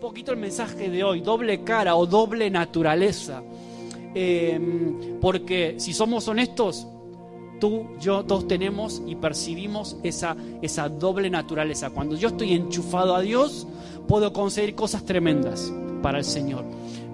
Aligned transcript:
poquito 0.00 0.32
el 0.32 0.38
mensaje 0.38 0.90
de 0.90 1.04
hoy, 1.04 1.20
doble 1.20 1.62
cara 1.62 1.94
o 1.94 2.06
doble 2.06 2.50
naturaleza. 2.50 3.42
Em, 4.14 5.20
porque 5.20 5.76
si 5.78 5.92
somos 5.92 6.26
honestos, 6.26 6.86
tú, 7.60 7.86
yo, 8.00 8.24
todos 8.24 8.48
tenemos 8.48 9.02
y 9.06 9.14
percibimos 9.14 9.96
esa, 10.02 10.36
esa 10.62 10.88
doble 10.88 11.30
naturaleza. 11.30 11.90
Cuando 11.90 12.16
yo 12.16 12.28
estoy 12.28 12.54
enchufado 12.54 13.14
a 13.14 13.20
Dios, 13.20 13.68
puedo 14.08 14.32
conseguir 14.32 14.74
cosas 14.74 15.04
tremendas 15.04 15.72
para 16.02 16.18
el 16.18 16.24
Señor. 16.24 16.64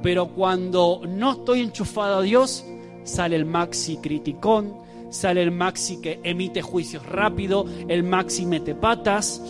Pero 0.02 0.28
cuando 0.28 1.02
no 1.06 1.32
estoy 1.32 1.60
enchufado 1.60 2.18
a 2.18 2.22
Dios, 2.22 2.64
sale 3.04 3.36
el 3.36 3.44
maxi 3.44 3.98
criticón, 3.98 4.74
sale 5.10 5.42
el 5.42 5.50
maxi 5.50 6.00
que 6.00 6.20
emite 6.22 6.62
juicios 6.62 7.04
rápido, 7.04 7.66
el 7.88 8.04
maxi 8.04 8.46
mete 8.46 8.74
patas. 8.74 9.42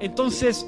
Entonces, 0.00 0.66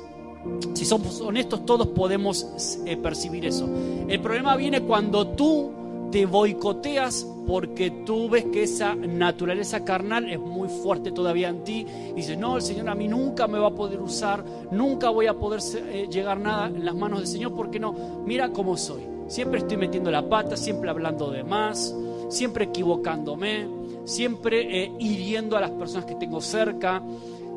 si 0.75 0.85
somos 0.85 1.21
honestos, 1.21 1.67
todos 1.67 1.89
podemos 1.89 2.79
eh, 2.87 2.97
percibir 2.97 3.47
eso. 3.47 3.69
El 4.09 4.21
problema 4.21 4.57
viene 4.57 4.83
cuando 4.83 5.29
tú 5.29 5.71
te 6.11 6.27
boicoteas 6.27 7.27
porque 7.47 7.91
tú 8.05 8.29
ves 8.29 8.45
que 8.53 8.65
esa 8.65 8.95
naturaleza 8.95 9.85
carnal 9.85 10.29
es 10.31 10.39
muy 10.39 10.69
fuerte 10.69 11.13
todavía 11.13 11.49
en 11.49 11.65
ti. 11.65 11.87
Y 12.11 12.13
dices, 12.13 12.37
no, 12.37 12.57
el 12.57 12.63
Señor 12.63 12.89
a 12.89 12.95
mí 12.95 13.09
nunca 13.09 13.47
me 13.49 13.59
va 13.59 13.69
a 13.69 13.75
poder 13.75 14.01
usar, 14.01 14.45
nunca 14.71 15.09
voy 15.09 15.27
a 15.27 15.35
poder 15.35 15.61
eh, 15.75 16.09
llegar 16.11 16.39
nada 16.41 16.67
en 16.67 16.85
las 16.85 16.95
manos 16.95 17.21
del 17.21 17.29
Señor 17.29 17.55
porque 17.55 17.81
no, 17.81 17.95
mira 18.27 18.51
cómo 18.51 18.77
soy. 18.77 19.03
Siempre 19.29 19.61
estoy 19.61 19.77
metiendo 19.77 20.11
la 20.11 20.29
pata, 20.29 20.57
siempre 20.57 20.91
hablando 20.91 21.31
de 21.31 21.43
más, 21.43 21.95
siempre 22.29 22.67
equivocándome, 22.67 23.67
siempre 24.05 24.85
eh, 24.85 24.93
hiriendo 24.99 25.57
a 25.57 25.61
las 25.61 25.71
personas 25.71 26.05
que 26.05 26.15
tengo 26.17 26.41
cerca. 26.41 27.03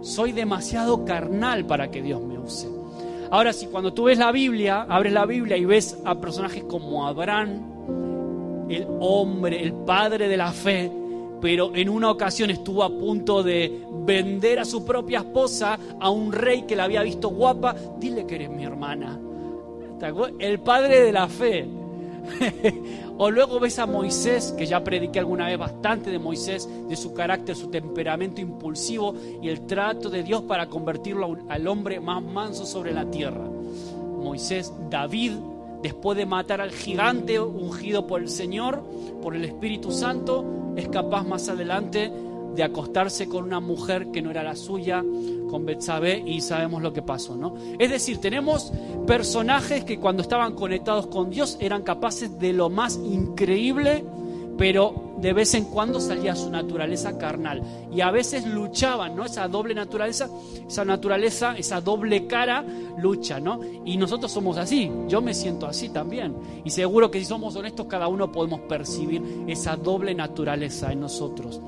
Soy 0.01 0.31
demasiado 0.31 1.05
carnal 1.05 1.65
para 1.65 1.91
que 1.91 2.01
Dios 2.01 2.21
me 2.21 2.37
use. 2.39 2.67
Ahora, 3.29 3.53
si 3.53 3.67
cuando 3.67 3.93
tú 3.93 4.05
ves 4.05 4.17
la 4.17 4.31
Biblia, 4.31 4.85
abres 4.89 5.13
la 5.13 5.25
Biblia 5.25 5.55
y 5.55 5.65
ves 5.65 5.97
a 6.03 6.19
personajes 6.19 6.63
como 6.63 7.07
Abraham, 7.07 8.67
el 8.69 8.87
hombre, 8.99 9.63
el 9.63 9.73
padre 9.73 10.27
de 10.27 10.37
la 10.37 10.51
fe, 10.51 10.91
pero 11.39 11.75
en 11.75 11.89
una 11.89 12.11
ocasión 12.11 12.49
estuvo 12.49 12.83
a 12.83 12.89
punto 12.89 13.41
de 13.41 13.81
vender 14.03 14.59
a 14.59 14.65
su 14.65 14.85
propia 14.85 15.19
esposa 15.19 15.79
a 15.99 16.09
un 16.09 16.31
rey 16.31 16.63
que 16.63 16.75
la 16.75 16.83
había 16.83 17.03
visto 17.03 17.29
guapa, 17.29 17.75
dile 17.99 18.25
que 18.25 18.35
eres 18.35 18.49
mi 18.49 18.63
hermana. 18.63 19.19
El 20.39 20.59
padre 20.59 21.01
de 21.01 21.11
la 21.11 21.27
fe. 21.27 21.67
o 23.17 23.31
luego 23.31 23.59
ves 23.59 23.79
a 23.79 23.85
Moisés, 23.85 24.53
que 24.57 24.65
ya 24.65 24.83
prediqué 24.83 25.19
alguna 25.19 25.47
vez 25.47 25.57
bastante 25.57 26.09
de 26.09 26.19
Moisés, 26.19 26.67
de 26.87 26.95
su 26.95 27.13
carácter, 27.13 27.55
su 27.55 27.69
temperamento 27.69 28.41
impulsivo 28.41 29.13
y 29.41 29.49
el 29.49 29.65
trato 29.65 30.09
de 30.09 30.23
Dios 30.23 30.43
para 30.43 30.67
convertirlo 30.67 31.37
al 31.49 31.67
hombre 31.67 31.99
más 31.99 32.21
manso 32.23 32.65
sobre 32.65 32.91
la 32.93 33.09
tierra. 33.09 33.47
Moisés, 34.21 34.73
David, 34.89 35.33
después 35.81 36.17
de 36.17 36.25
matar 36.25 36.61
al 36.61 36.71
gigante 36.71 37.39
ungido 37.39 38.07
por 38.07 38.21
el 38.21 38.29
Señor, 38.29 38.83
por 39.21 39.35
el 39.35 39.45
Espíritu 39.45 39.91
Santo, 39.91 40.73
es 40.75 40.87
capaz 40.87 41.23
más 41.23 41.49
adelante 41.49 42.11
de 42.55 42.63
acostarse 42.63 43.27
con 43.27 43.43
una 43.43 43.59
mujer 43.59 44.11
que 44.11 44.21
no 44.21 44.31
era 44.31 44.43
la 44.43 44.55
suya, 44.55 45.03
con 45.49 45.65
Betsabé, 45.65 46.23
y 46.25 46.41
sabemos 46.41 46.81
lo 46.81 46.93
que 46.93 47.01
pasó, 47.01 47.35
¿no? 47.35 47.55
Es 47.79 47.89
decir, 47.89 48.19
tenemos 48.19 48.71
personajes 49.05 49.83
que 49.83 49.99
cuando 49.99 50.21
estaban 50.21 50.55
conectados 50.55 51.07
con 51.07 51.29
Dios 51.29 51.57
eran 51.59 51.83
capaces 51.83 52.39
de 52.39 52.53
lo 52.53 52.69
más 52.69 52.97
increíble, 52.97 54.03
pero 54.57 55.10
de 55.19 55.33
vez 55.33 55.53
en 55.53 55.65
cuando 55.65 55.99
salía 55.99 56.35
su 56.35 56.49
naturaleza 56.49 57.17
carnal. 57.17 57.61
Y 57.93 58.01
a 58.01 58.11
veces 58.11 58.45
luchaban, 58.45 59.15
¿no? 59.15 59.25
Esa 59.25 59.47
doble 59.47 59.73
naturaleza, 59.73 60.29
esa 60.67 60.85
naturaleza, 60.85 61.55
esa 61.57 61.81
doble 61.81 62.27
cara 62.27 62.63
lucha, 62.97 63.39
¿no? 63.39 63.59
Y 63.85 63.97
nosotros 63.97 64.31
somos 64.31 64.57
así, 64.57 64.91
yo 65.07 65.21
me 65.21 65.33
siento 65.33 65.67
así 65.67 65.89
también. 65.89 66.35
Y 66.63 66.69
seguro 66.69 67.11
que 67.11 67.19
si 67.19 67.25
somos 67.25 67.55
honestos, 67.55 67.87
cada 67.87 68.07
uno 68.07 68.31
podemos 68.31 68.61
percibir 68.61 69.21
esa 69.47 69.75
doble 69.75 70.13
naturaleza 70.15 70.91
en 70.91 71.01
nosotros. 71.01 71.59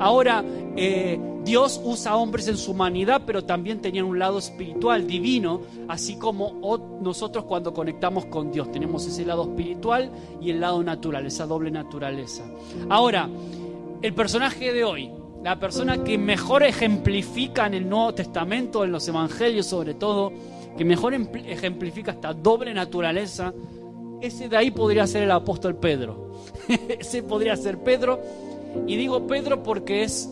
Ahora, 0.00 0.44
eh, 0.76 1.18
Dios 1.44 1.80
usa 1.82 2.16
hombres 2.16 2.46
en 2.48 2.56
su 2.56 2.72
humanidad, 2.72 3.22
pero 3.24 3.44
también 3.44 3.80
tenían 3.80 4.04
un 4.04 4.18
lado 4.18 4.38
espiritual, 4.38 5.06
divino, 5.06 5.62
así 5.88 6.16
como 6.16 6.98
nosotros 7.00 7.44
cuando 7.44 7.72
conectamos 7.72 8.26
con 8.26 8.52
Dios 8.52 8.70
tenemos 8.70 9.06
ese 9.06 9.24
lado 9.24 9.44
espiritual 9.44 10.10
y 10.42 10.50
el 10.50 10.60
lado 10.60 10.82
natural, 10.82 11.26
esa 11.26 11.46
doble 11.46 11.70
naturaleza. 11.70 12.44
Ahora, 12.88 13.28
el 14.00 14.14
personaje 14.14 14.72
de 14.72 14.84
hoy, 14.84 15.10
la 15.42 15.58
persona 15.58 16.02
que 16.02 16.16
mejor 16.16 16.62
ejemplifica 16.62 17.66
en 17.66 17.74
el 17.74 17.88
Nuevo 17.88 18.14
Testamento, 18.14 18.84
en 18.84 18.92
los 18.92 19.06
Evangelios 19.08 19.66
sobre 19.66 19.94
todo, 19.94 20.32
que 20.76 20.84
mejor 20.84 21.14
ejemplifica 21.14 22.12
esta 22.12 22.32
doble 22.32 22.72
naturaleza, 22.72 23.52
ese 24.20 24.48
de 24.48 24.56
ahí 24.56 24.70
podría 24.70 25.06
ser 25.06 25.24
el 25.24 25.30
apóstol 25.30 25.76
Pedro. 25.76 26.32
ese 26.88 27.22
podría 27.22 27.56
ser 27.56 27.78
Pedro. 27.78 28.20
Y 28.86 28.96
digo 28.96 29.26
Pedro 29.26 29.62
porque 29.62 30.02
es 30.02 30.30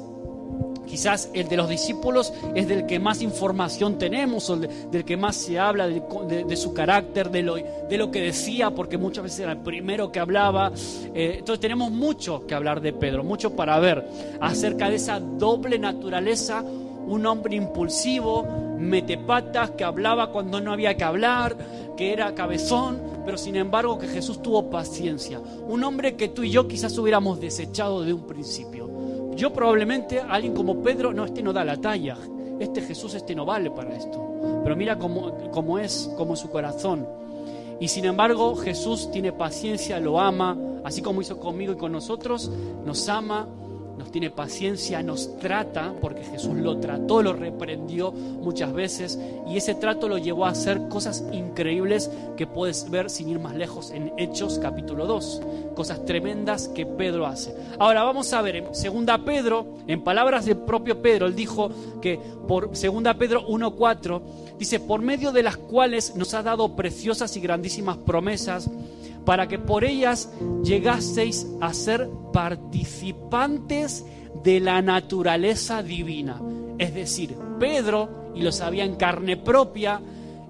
Quizás 0.86 1.30
el 1.34 1.48
de 1.48 1.56
los 1.56 1.68
discípulos 1.68 2.32
es 2.54 2.68
del 2.68 2.86
que 2.86 2.98
más 2.98 3.22
información 3.22 3.98
tenemos, 3.98 4.48
o 4.50 4.56
del 4.56 5.04
que 5.04 5.16
más 5.16 5.36
se 5.36 5.58
habla 5.58 5.88
de, 5.88 6.56
su 6.56 6.72
carácter, 6.72 7.30
de 7.30 7.42
lo, 7.42 8.10
que 8.10 8.20
decía, 8.20 8.70
porque 8.70 8.96
muchas 8.98 9.24
veces 9.24 9.40
era 9.40 9.52
el 9.52 9.58
primero 9.58 10.12
que 10.12 10.20
hablaba. 10.20 10.72
Eh, 11.14 11.36
entonces 11.38 11.60
tenemos 11.60 11.90
mucho 11.90 12.46
que 12.46 12.54
hablar 12.54 12.80
de 12.80 12.92
Pedro, 12.92 13.24
mucho 13.24 13.54
para 13.56 13.78
ver 13.78 14.06
acerca 14.40 14.88
de 14.88 14.96
esa 14.96 15.20
doble 15.20 15.78
naturaleza, 15.78 16.62
un 16.62 17.26
hombre 17.26 17.56
impulsivo, 17.56 18.44
metepatas, 18.78 19.70
que 19.72 19.84
hablaba 19.84 20.30
cuando 20.30 20.60
no 20.60 20.72
había 20.72 20.96
que 20.96 21.04
hablar, 21.04 21.56
que 21.96 22.12
era 22.12 22.34
cabezón, 22.34 23.00
pero 23.24 23.38
sin 23.38 23.56
embargo 23.56 23.98
que 23.98 24.06
Jesús 24.06 24.42
tuvo 24.42 24.70
paciencia. 24.70 25.40
Un 25.40 25.82
hombre 25.84 26.16
que 26.16 26.28
tú 26.28 26.42
y 26.42 26.50
yo 26.50 26.68
quizás 26.68 26.96
hubiéramos 26.98 27.40
desechado 27.40 28.02
de 28.02 28.12
un 28.12 28.26
principio. 28.26 28.95
Yo 29.36 29.52
probablemente, 29.52 30.20
alguien 30.20 30.54
como 30.54 30.82
Pedro, 30.82 31.12
no, 31.12 31.24
este 31.24 31.42
no 31.42 31.52
da 31.52 31.64
la 31.64 31.76
talla, 31.76 32.16
este 32.58 32.80
Jesús, 32.80 33.14
este 33.14 33.34
no 33.34 33.44
vale 33.44 33.70
para 33.70 33.94
esto. 33.94 34.62
Pero 34.64 34.74
mira 34.74 34.98
cómo, 34.98 35.50
cómo 35.50 35.78
es, 35.78 36.10
cómo 36.16 36.34
es 36.34 36.40
su 36.40 36.50
corazón. 36.50 37.06
Y 37.78 37.88
sin 37.88 38.06
embargo, 38.06 38.56
Jesús 38.56 39.10
tiene 39.10 39.32
paciencia, 39.32 40.00
lo 40.00 40.18
ama, 40.18 40.56
así 40.84 41.02
como 41.02 41.20
hizo 41.20 41.38
conmigo 41.38 41.74
y 41.74 41.76
con 41.76 41.92
nosotros, 41.92 42.50
nos 42.84 43.08
ama 43.08 43.46
nos 43.98 44.10
tiene 44.10 44.30
paciencia, 44.30 45.02
nos 45.02 45.38
trata, 45.38 45.94
porque 46.00 46.24
Jesús 46.24 46.56
lo 46.56 46.78
trató, 46.78 47.22
lo 47.22 47.32
reprendió 47.32 48.12
muchas 48.12 48.72
veces, 48.72 49.18
y 49.48 49.56
ese 49.56 49.74
trato 49.74 50.08
lo 50.08 50.18
llevó 50.18 50.46
a 50.46 50.50
hacer 50.50 50.88
cosas 50.88 51.24
increíbles 51.32 52.10
que 52.36 52.46
puedes 52.46 52.90
ver 52.90 53.08
sin 53.10 53.28
ir 53.28 53.38
más 53.38 53.54
lejos 53.54 53.90
en 53.90 54.12
Hechos 54.18 54.58
capítulo 54.58 55.06
2, 55.06 55.42
cosas 55.74 56.04
tremendas 56.04 56.68
que 56.68 56.84
Pedro 56.86 57.26
hace. 57.26 57.54
Ahora 57.78 58.04
vamos 58.04 58.32
a 58.32 58.42
ver, 58.42 58.56
en 58.56 58.74
segunda 58.74 59.24
Pedro, 59.24 59.66
en 59.86 60.02
palabras 60.02 60.44
del 60.44 60.58
propio 60.58 61.00
Pedro, 61.00 61.26
él 61.26 61.34
dijo 61.34 61.70
que 62.00 62.20
por 62.46 62.76
segunda 62.76 63.14
Pedro 63.14 63.46
1.4, 63.48 64.20
dice, 64.58 64.80
por 64.80 65.00
medio 65.00 65.32
de 65.32 65.42
las 65.42 65.56
cuales 65.56 66.14
nos 66.16 66.34
ha 66.34 66.42
dado 66.42 66.76
preciosas 66.76 67.36
y 67.36 67.40
grandísimas 67.40 67.96
promesas, 67.96 68.70
para 69.26 69.48
que 69.48 69.58
por 69.58 69.84
ellas 69.84 70.30
llegaseis 70.62 71.46
a 71.60 71.74
ser 71.74 72.08
participantes 72.32 74.06
de 74.42 74.60
la 74.60 74.80
naturaleza 74.80 75.82
divina. 75.82 76.40
Es 76.78 76.94
decir, 76.94 77.36
Pedro, 77.58 78.30
y 78.34 78.42
lo 78.42 78.52
sabía 78.52 78.84
en 78.84 78.94
carne 78.94 79.36
propia, 79.36 80.00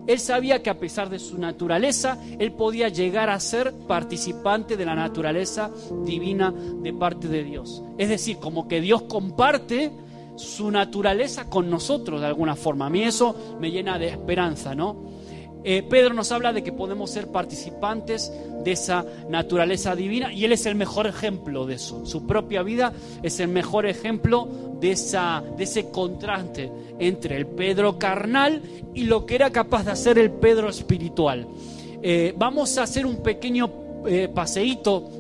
él 0.07 0.21
sabía 0.21 0.63
que 0.63 0.71
a 0.71 0.79
pesar 0.79 1.09
de 1.09 1.19
su 1.19 1.39
naturaleza, 1.39 2.19
él 2.39 2.53
podía 2.53 2.89
llegar 2.89 3.31
a 3.31 3.41
ser 3.41 3.73
participante 3.73 4.77
de 4.77 4.85
la 4.85 4.95
naturaleza 4.95 5.71
divina 6.05 6.53
de 6.53 6.93
parte 6.93 7.29
de 7.29 7.43
Dios. 7.43 7.83
Es 7.97 8.11
decir, 8.11 8.37
como 8.37 8.69
que 8.69 8.81
Dios 8.81 9.03
comparte 9.03 9.91
su 10.37 10.71
naturaleza 10.71 11.49
con 11.49 11.71
nosotros 11.71 12.21
de 12.21 12.27
alguna 12.27 12.55
forma. 12.55 12.87
A 12.87 12.91
mí 12.91 13.03
eso 13.03 13.57
me 13.59 13.71
llena 13.71 13.99
de 13.99 14.09
esperanza, 14.09 14.75
¿no? 14.75 15.16
Eh, 15.69 15.83
Pedro 15.83 16.15
nos 16.15 16.31
habla 16.31 16.53
de 16.53 16.63
que 16.63 16.71
podemos 16.71 17.11
ser 17.11 17.27
participantes 17.27 18.33
de 18.63 18.71
esa 18.71 19.05
naturaleza 19.29 19.97
divina 19.97 20.33
y 20.33 20.45
él 20.45 20.53
es 20.53 20.65
el 20.65 20.77
mejor 20.77 21.09
ejemplo 21.09 21.67
de 21.67 21.75
eso. 21.75 22.07
Su 22.07 22.25
propia 22.25 22.63
vida 22.63 22.93
es 23.25 23.41
el 23.41 23.49
mejor 23.49 23.85
ejemplo 23.87 24.49
de, 24.79 24.93
esa, 24.93 25.43
de 25.57 25.65
ese 25.65 25.91
contraste 25.91 26.71
entre 27.01 27.37
el 27.37 27.49
Pedro 27.49 27.99
carnal 27.99 28.63
y 28.95 29.07
lo 29.07 29.27
que 29.27 29.35
era 29.35 29.51
capaz 29.51 29.87
de 29.87 29.91
hacer 29.91 30.21
el 30.21 30.31
Pedro 30.31 30.69
espiritual. 30.69 31.49
Eh, 32.01 32.33
vamos 32.39 32.79
a 32.79 32.85
hacer 32.85 33.05
un 33.05 33.17
pequeño 33.17 34.05
eh, 34.07 34.29
paseíto 34.33 35.11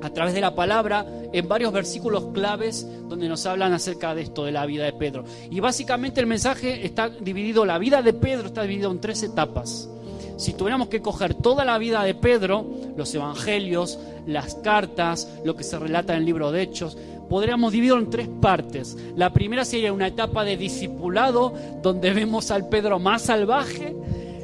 a 0.00 0.10
través 0.10 0.32
de 0.32 0.42
la 0.42 0.54
palabra 0.54 1.04
en 1.32 1.48
varios 1.48 1.72
versículos 1.72 2.26
claves 2.32 2.86
donde 3.08 3.28
nos 3.28 3.46
hablan 3.46 3.72
acerca 3.72 4.14
de 4.14 4.22
esto, 4.22 4.44
de 4.44 4.52
la 4.52 4.66
vida 4.66 4.84
de 4.84 4.92
Pedro. 4.92 5.24
Y 5.50 5.60
básicamente 5.60 6.20
el 6.20 6.26
mensaje 6.26 6.84
está 6.84 7.08
dividido, 7.08 7.64
la 7.64 7.78
vida 7.78 8.02
de 8.02 8.12
Pedro 8.12 8.46
está 8.46 8.62
dividido 8.62 8.90
en 8.90 9.00
tres 9.00 9.22
etapas. 9.22 9.88
Si 10.36 10.54
tuviéramos 10.54 10.88
que 10.88 11.02
coger 11.02 11.34
toda 11.34 11.64
la 11.64 11.78
vida 11.78 12.02
de 12.02 12.14
Pedro, 12.14 12.66
los 12.96 13.14
evangelios, 13.14 13.98
las 14.26 14.54
cartas, 14.56 15.28
lo 15.44 15.56
que 15.56 15.64
se 15.64 15.78
relata 15.78 16.14
en 16.14 16.20
el 16.20 16.24
libro 16.24 16.50
de 16.50 16.62
Hechos, 16.62 16.96
podríamos 17.28 17.72
dividirlo 17.72 18.00
en 18.00 18.10
tres 18.10 18.28
partes. 18.40 18.96
La 19.16 19.32
primera 19.32 19.64
sería 19.64 19.92
una 19.92 20.08
etapa 20.08 20.44
de 20.44 20.56
discipulado, 20.56 21.54
donde 21.82 22.12
vemos 22.12 22.50
al 22.50 22.68
Pedro 22.68 22.98
más 22.98 23.22
salvaje, 23.22 23.94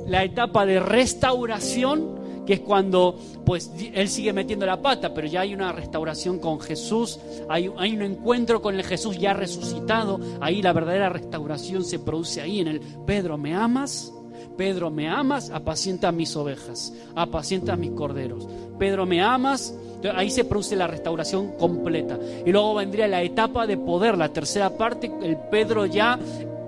la 0.06 0.24
etapa 0.24 0.64
de 0.64 0.80
restauración, 0.80 2.17
que 2.48 2.54
es 2.54 2.60
cuando 2.60 3.14
pues 3.44 3.70
él 3.92 4.08
sigue 4.08 4.32
metiendo 4.32 4.64
la 4.64 4.80
pata, 4.80 5.12
pero 5.12 5.26
ya 5.26 5.42
hay 5.42 5.52
una 5.52 5.70
restauración 5.70 6.38
con 6.38 6.58
Jesús, 6.60 7.20
hay, 7.46 7.68
un 7.68 8.00
encuentro 8.00 8.62
con 8.62 8.74
el 8.74 8.84
Jesús 8.84 9.18
ya 9.18 9.34
resucitado, 9.34 10.18
ahí 10.40 10.62
la 10.62 10.72
verdadera 10.72 11.10
restauración 11.10 11.84
se 11.84 11.98
produce 11.98 12.40
ahí 12.40 12.60
en 12.60 12.68
el 12.68 12.80
Pedro, 12.80 13.36
¿me 13.36 13.54
amas? 13.54 14.14
Pedro, 14.56 14.90
¿me 14.90 15.10
amas? 15.10 15.50
Apacienta 15.50 16.10
mis 16.10 16.34
ovejas, 16.36 16.94
apacienta 17.14 17.76
mis 17.76 17.90
corderos. 17.90 18.48
Pedro, 18.78 19.04
¿me 19.04 19.20
amas? 19.20 19.74
Ahí 20.14 20.30
se 20.30 20.46
produce 20.46 20.74
la 20.74 20.86
restauración 20.86 21.52
completa. 21.58 22.18
Y 22.46 22.50
luego 22.50 22.76
vendría 22.76 23.08
la 23.08 23.22
etapa 23.22 23.66
de 23.66 23.76
poder, 23.76 24.16
la 24.16 24.32
tercera 24.32 24.70
parte, 24.70 25.12
el 25.22 25.36
Pedro 25.50 25.84
ya 25.84 26.18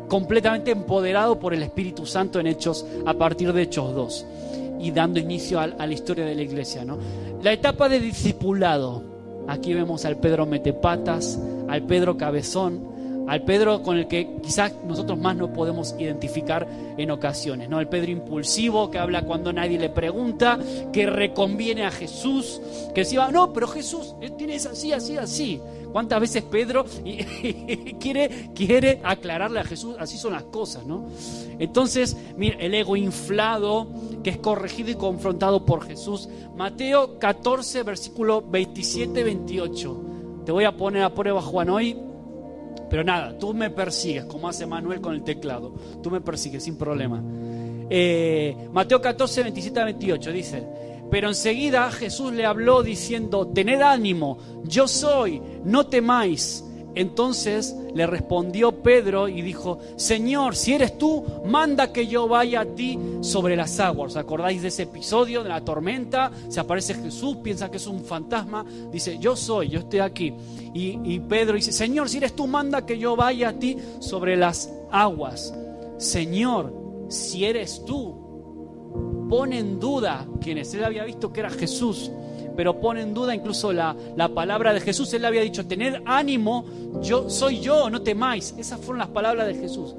completamente 0.08 0.72
empoderado 0.72 1.40
por 1.40 1.54
el 1.54 1.62
Espíritu 1.62 2.04
Santo 2.04 2.38
en 2.38 2.48
Hechos, 2.48 2.84
a 3.06 3.14
partir 3.14 3.54
de 3.54 3.62
Hechos 3.62 3.94
2 3.94 4.26
y 4.80 4.90
dando 4.90 5.20
inicio 5.20 5.60
a, 5.60 5.66
la 5.66 5.92
historia 5.92 6.24
de 6.24 6.34
la 6.34 6.42
iglesia. 6.42 6.84
¿no? 6.84 6.98
La 7.42 7.52
etapa 7.52 7.88
de 7.88 8.00
discipulado. 8.00 9.02
Aquí 9.48 9.74
vemos 9.74 10.04
al 10.04 10.16
Pedro 10.16 10.46
Metepatas, 10.46 11.38
al 11.68 11.82
Pedro 11.82 12.16
Cabezón, 12.16 12.90
al 13.26 13.42
Pedro 13.42 13.82
con 13.82 13.96
el 13.96 14.08
que 14.08 14.38
quizás 14.42 14.72
nosotros 14.86 15.18
más 15.18 15.36
nos 15.36 15.50
podemos 15.50 15.94
identificar 15.98 16.66
en 16.96 17.10
ocasiones, 17.10 17.68
¿no? 17.68 17.80
El 17.80 17.86
Pedro 17.86 18.10
impulsivo 18.10 18.90
que 18.90 18.98
habla 18.98 19.22
cuando 19.22 19.52
nadie 19.52 19.78
le 19.78 19.88
pregunta, 19.88 20.58
que 20.92 21.06
reconviene 21.06 21.84
a 21.84 21.92
Jesús, 21.92 22.60
que 22.94 23.02
decía, 23.02 23.28
no, 23.30 23.52
pero 23.52 23.68
Jesús, 23.68 24.14
tienes 24.36 24.66
así, 24.66 24.92
así, 24.92 25.16
así. 25.16 25.60
¿Cuántas 25.92 26.20
veces 26.20 26.42
Pedro 26.44 26.84
quiere, 28.00 28.50
quiere 28.54 29.00
aclararle 29.02 29.60
a 29.60 29.64
Jesús? 29.64 29.96
Así 29.98 30.18
son 30.18 30.32
las 30.32 30.44
cosas, 30.44 30.86
¿no? 30.86 31.08
Entonces, 31.58 32.16
mira, 32.36 32.56
el 32.58 32.74
ego 32.74 32.96
inflado 32.96 33.88
que 34.22 34.30
es 34.30 34.38
corregido 34.38 34.90
y 34.90 34.94
confrontado 34.94 35.64
por 35.64 35.86
Jesús. 35.86 36.28
Mateo 36.56 37.18
14, 37.18 37.82
versículo 37.82 38.42
27-28. 38.42 40.44
Te 40.44 40.52
voy 40.52 40.64
a 40.64 40.76
poner 40.76 41.02
a 41.02 41.14
prueba, 41.14 41.42
Juan, 41.42 41.70
hoy. 41.70 41.96
Pero 42.88 43.04
nada, 43.04 43.38
tú 43.38 43.54
me 43.54 43.70
persigues, 43.70 44.24
como 44.24 44.48
hace 44.48 44.66
Manuel 44.66 45.00
con 45.00 45.14
el 45.14 45.22
teclado. 45.22 45.72
Tú 46.02 46.10
me 46.10 46.20
persigues 46.20 46.64
sin 46.64 46.76
problema. 46.76 47.22
Eh, 47.88 48.56
Mateo 48.72 49.00
14, 49.00 49.42
27 49.42 49.84
28 49.84 50.32
dice, 50.32 50.66
pero 51.10 51.28
enseguida 51.28 51.90
Jesús 51.90 52.32
le 52.32 52.46
habló 52.46 52.82
diciendo, 52.82 53.46
tened 53.48 53.82
ánimo, 53.82 54.38
yo 54.64 54.86
soy, 54.86 55.42
no 55.64 55.86
temáis. 55.86 56.64
Entonces 56.94 57.76
le 57.94 58.06
respondió 58.06 58.82
Pedro 58.82 59.28
y 59.28 59.42
dijo, 59.42 59.78
Señor, 59.96 60.56
si 60.56 60.74
eres 60.74 60.98
tú, 60.98 61.24
manda 61.44 61.92
que 61.92 62.06
yo 62.08 62.26
vaya 62.26 62.62
a 62.62 62.64
ti 62.66 62.98
sobre 63.20 63.56
las 63.56 63.78
aguas. 63.78 64.12
¿Os 64.12 64.16
acordáis 64.16 64.62
de 64.62 64.68
ese 64.68 64.84
episodio 64.84 65.42
de 65.42 65.50
la 65.50 65.64
tormenta? 65.64 66.32
Se 66.48 66.58
aparece 66.58 66.94
Jesús, 66.94 67.36
piensa 67.42 67.70
que 67.70 67.76
es 67.76 67.86
un 67.86 68.04
fantasma, 68.04 68.64
dice, 68.90 69.18
yo 69.18 69.36
soy, 69.36 69.68
yo 69.68 69.80
estoy 69.80 70.00
aquí. 70.00 70.34
Y, 70.74 70.98
y 71.04 71.20
Pedro 71.20 71.54
dice, 71.54 71.72
Señor, 71.72 72.08
si 72.08 72.18
eres 72.18 72.34
tú, 72.34 72.46
manda 72.46 72.84
que 72.84 72.98
yo 72.98 73.14
vaya 73.14 73.50
a 73.50 73.52
ti 73.52 73.76
sobre 74.00 74.36
las 74.36 74.72
aguas. 74.90 75.54
Señor, 75.98 76.74
si 77.08 77.44
eres 77.44 77.84
tú, 77.84 78.29
pone 79.30 79.58
en 79.58 79.80
duda 79.80 80.26
quienes 80.42 80.74
él 80.74 80.84
había 80.84 81.04
visto 81.04 81.32
que 81.32 81.40
era 81.40 81.48
Jesús 81.48 82.10
pero 82.56 82.78
pone 82.78 83.00
en 83.00 83.14
duda 83.14 83.34
incluso 83.34 83.72
la, 83.72 83.96
la 84.16 84.28
palabra 84.28 84.74
de 84.74 84.80
Jesús. 84.80 85.14
Él 85.14 85.22
le 85.22 85.28
había 85.28 85.40
dicho, 85.40 85.66
tened 85.66 86.02
ánimo, 86.04 86.66
yo 87.00 87.30
soy 87.30 87.60
yo, 87.60 87.88
no 87.88 88.02
temáis. 88.02 88.54
Esas 88.58 88.80
fueron 88.80 88.98
las 88.98 89.08
palabras 89.08 89.46
de 89.46 89.54
Jesús. 89.54 89.94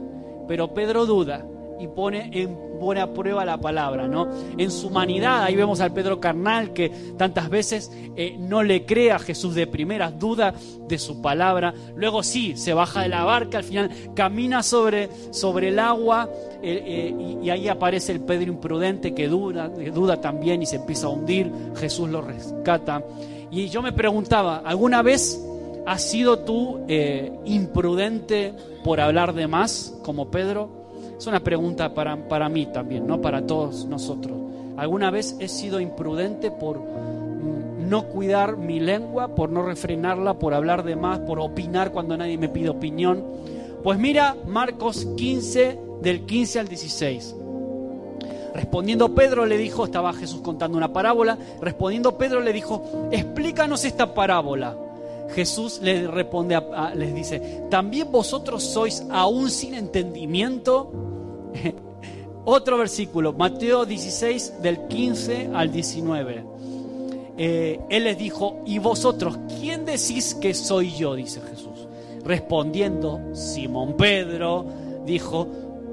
Pero 0.47 0.71
Pedro 0.71 1.07
duda 1.07 1.43
y 1.81 1.87
pone 1.87 2.29
en 2.33 2.71
buena 2.81 3.13
prueba 3.13 3.45
la 3.45 3.59
palabra, 3.59 4.07
¿no? 4.07 4.27
En 4.57 4.71
su 4.71 4.87
humanidad, 4.87 5.43
ahí 5.43 5.55
vemos 5.55 5.79
al 5.81 5.93
Pedro 5.93 6.19
carnal 6.19 6.73
que 6.73 6.89
tantas 7.17 7.49
veces 7.49 7.91
eh, 8.15 8.35
no 8.39 8.63
le 8.63 8.85
cree 8.85 9.11
a 9.11 9.19
Jesús 9.19 9.55
de 9.55 9.67
primeras, 9.67 10.17
duda 10.19 10.53
de 10.87 10.97
su 10.97 11.21
palabra. 11.21 11.73
Luego 11.95 12.23
sí, 12.23 12.57
se 12.57 12.73
baja 12.73 13.03
de 13.03 13.09
la 13.09 13.23
barca, 13.23 13.59
al 13.59 13.63
final 13.63 13.91
camina 14.15 14.63
sobre, 14.63 15.09
sobre 15.31 15.69
el 15.69 15.79
agua 15.79 16.29
eh, 16.61 16.83
eh, 16.85 17.39
y, 17.43 17.49
ahí 17.49 17.67
aparece 17.67 18.11
el 18.11 18.21
Pedro 18.21 18.51
imprudente 18.51 19.13
que 19.13 19.27
duda, 19.27 19.69
duda 19.69 20.19
también 20.19 20.61
y 20.61 20.65
se 20.65 20.77
empieza 20.77 21.07
a 21.07 21.11
hundir. 21.11 21.51
Jesús 21.75 22.09
lo 22.09 22.21
rescata. 22.21 23.03
Y 23.51 23.69
yo 23.69 23.81
me 23.81 23.91
preguntaba, 23.91 24.61
¿alguna 24.65 25.01
vez 25.01 25.39
has 25.85 26.01
sido 26.01 26.39
tú 26.39 26.79
imprudente 27.45 28.53
por 28.83 28.99
hablar 28.99 29.33
de 29.33 29.47
más, 29.47 29.93
como 30.03 30.31
Pedro? 30.31 30.80
Es 31.21 31.27
una 31.27 31.39
pregunta 31.39 31.93
para, 31.93 32.27
para 32.27 32.49
mí 32.49 32.65
también, 32.65 33.05
no 33.05 33.21
para 33.21 33.45
todos 33.45 33.85
nosotros. 33.85 34.35
¿Alguna 34.75 35.11
vez 35.11 35.35
he 35.39 35.47
sido 35.47 35.79
imprudente 35.79 36.49
por 36.49 36.79
mm, 36.79 37.87
no 37.87 38.07
cuidar 38.07 38.57
mi 38.57 38.79
lengua, 38.79 39.35
por 39.35 39.51
no 39.51 39.61
refrenarla, 39.61 40.39
por 40.39 40.55
hablar 40.55 40.83
de 40.83 40.95
más, 40.95 41.19
por 41.19 41.39
opinar 41.39 41.91
cuando 41.91 42.17
nadie 42.17 42.39
me 42.39 42.49
pide 42.49 42.69
opinión? 42.69 43.23
Pues 43.83 43.99
mira 43.99 44.35
Marcos 44.47 45.05
15, 45.15 45.77
del 46.01 46.25
15 46.25 46.59
al 46.59 46.67
16. 46.67 47.35
Respondiendo 48.55 49.13
Pedro 49.13 49.45
le 49.45 49.59
dijo, 49.59 49.85
estaba 49.85 50.13
Jesús 50.13 50.41
contando 50.41 50.75
una 50.75 50.91
parábola, 50.91 51.37
respondiendo 51.61 52.17
Pedro 52.17 52.41
le 52.41 52.51
dijo, 52.51 53.09
explícanos 53.11 53.85
esta 53.85 54.15
parábola. 54.15 54.75
Jesús 55.33 55.79
le 55.81 56.07
responde, 56.07 56.59
les 56.95 57.13
dice, 57.13 57.63
¿también 57.69 58.11
vosotros 58.11 58.63
sois 58.63 59.05
aún 59.09 59.49
sin 59.49 59.73
entendimiento? 59.73 60.91
Otro 62.45 62.77
versículo, 62.77 63.33
Mateo 63.33 63.85
16 63.85 64.61
del 64.61 64.87
15 64.87 65.51
al 65.53 65.71
19. 65.71 66.43
Eh, 67.37 67.79
él 67.89 68.03
les 68.03 68.17
dijo, 68.17 68.61
¿y 68.65 68.79
vosotros 68.79 69.37
quién 69.59 69.85
decís 69.85 70.35
que 70.35 70.53
soy 70.53 70.91
yo? 70.91 71.15
Dice 71.15 71.39
Jesús. 71.41 71.87
Respondiendo, 72.25 73.19
Simón 73.33 73.95
Pedro 73.95 74.65
dijo, 75.05 75.47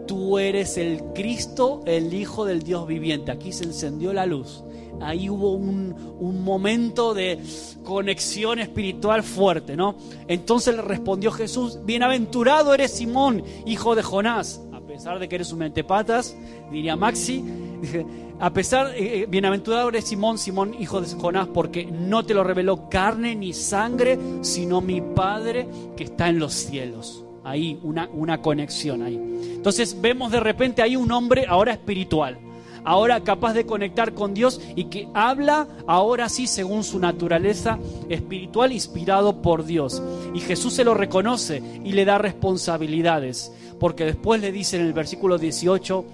tú 0.07 0.39
eres 0.39 0.77
el 0.79 1.03
Cristo, 1.15 1.83
el 1.87 2.13
Hijo 2.13 2.45
del 2.45 2.63
Dios 2.63 2.87
viviente. 2.87 3.31
Aquí 3.31 3.53
se 3.53 3.65
encendió 3.65 4.13
la 4.13 4.27
luz. 4.27 4.65
Ahí 5.01 5.31
hubo 5.31 5.53
un, 5.53 5.95
un 6.19 6.43
momento 6.43 7.15
de 7.15 7.39
conexión 7.85 8.59
espiritual 8.59 9.23
fuerte, 9.23 9.77
¿no? 9.77 9.97
Entonces 10.27 10.75
le 10.75 10.83
respondió 10.83 11.31
Jesús, 11.31 11.79
bienaventurado 11.85 12.75
eres 12.75 12.93
Simón, 12.93 13.43
hijo 13.67 13.95
de 13.95 14.03
Jonás 14.03 14.61
a 14.99 15.01
pesar 15.01 15.21
de 15.21 15.29
que 15.29 15.37
eres 15.37 15.53
un 15.53 15.61
mentepatas, 15.61 16.37
diría 16.73 16.97
Maxi, 16.97 17.45
a 18.41 18.53
pesar, 18.53 18.95
eh, 18.97 19.21
eh, 19.21 19.27
bienaventurado 19.29 19.91
eres 19.91 20.07
Simón, 20.07 20.39
Simón, 20.39 20.75
hijo 20.81 21.01
de 21.01 21.07
Jonás, 21.15 21.47
porque 21.47 21.87
no 21.87 22.25
te 22.25 22.35
lo 22.35 22.43
reveló 22.43 22.89
carne 22.89 23.37
ni 23.37 23.53
sangre, 23.53 24.19
sino 24.41 24.81
mi 24.81 25.01
Padre 25.01 25.69
que 25.97 26.03
está 26.03 26.29
en 26.29 26.41
los 26.41 26.53
cielos. 26.53 27.25
Ahí, 27.45 27.79
una, 27.85 28.09
una 28.13 28.43
conexión 28.43 29.03
ahí. 29.03 29.15
Entonces 29.55 30.01
vemos 30.01 30.33
de 30.33 30.41
repente 30.41 30.83
ahí 30.83 30.97
un 30.97 31.13
hombre 31.13 31.47
ahora 31.47 31.73
espiritual, 31.73 32.39
ahora 32.85 33.23
capaz 33.23 33.55
de 33.55 33.67
conectar 33.67 34.15
con 34.15 34.35
Dios 34.35 34.61
y 34.77 34.85
que 34.85 35.09
habla 35.15 35.67
ahora 35.87 36.29
sí 36.29 36.47
según 36.47 36.85
su 36.85 36.99
naturaleza 36.99 37.79
espiritual 38.09 38.73
inspirado 38.73 39.43
por 39.43 39.65
Dios. 39.65 40.03
Y 40.35 40.41
Jesús 40.41 40.75
se 40.75 40.85
lo 40.85 40.95
reconoce 40.95 41.63
y 41.85 41.93
le 41.93 42.05
da 42.05 42.19
responsabilidades 42.19 43.53
porque 43.79 44.05
después 44.05 44.41
le 44.41 44.53
dice 44.53 44.77
en 44.77 44.87
el 44.87 44.93
versículo 44.93 45.39
18, 45.39 46.05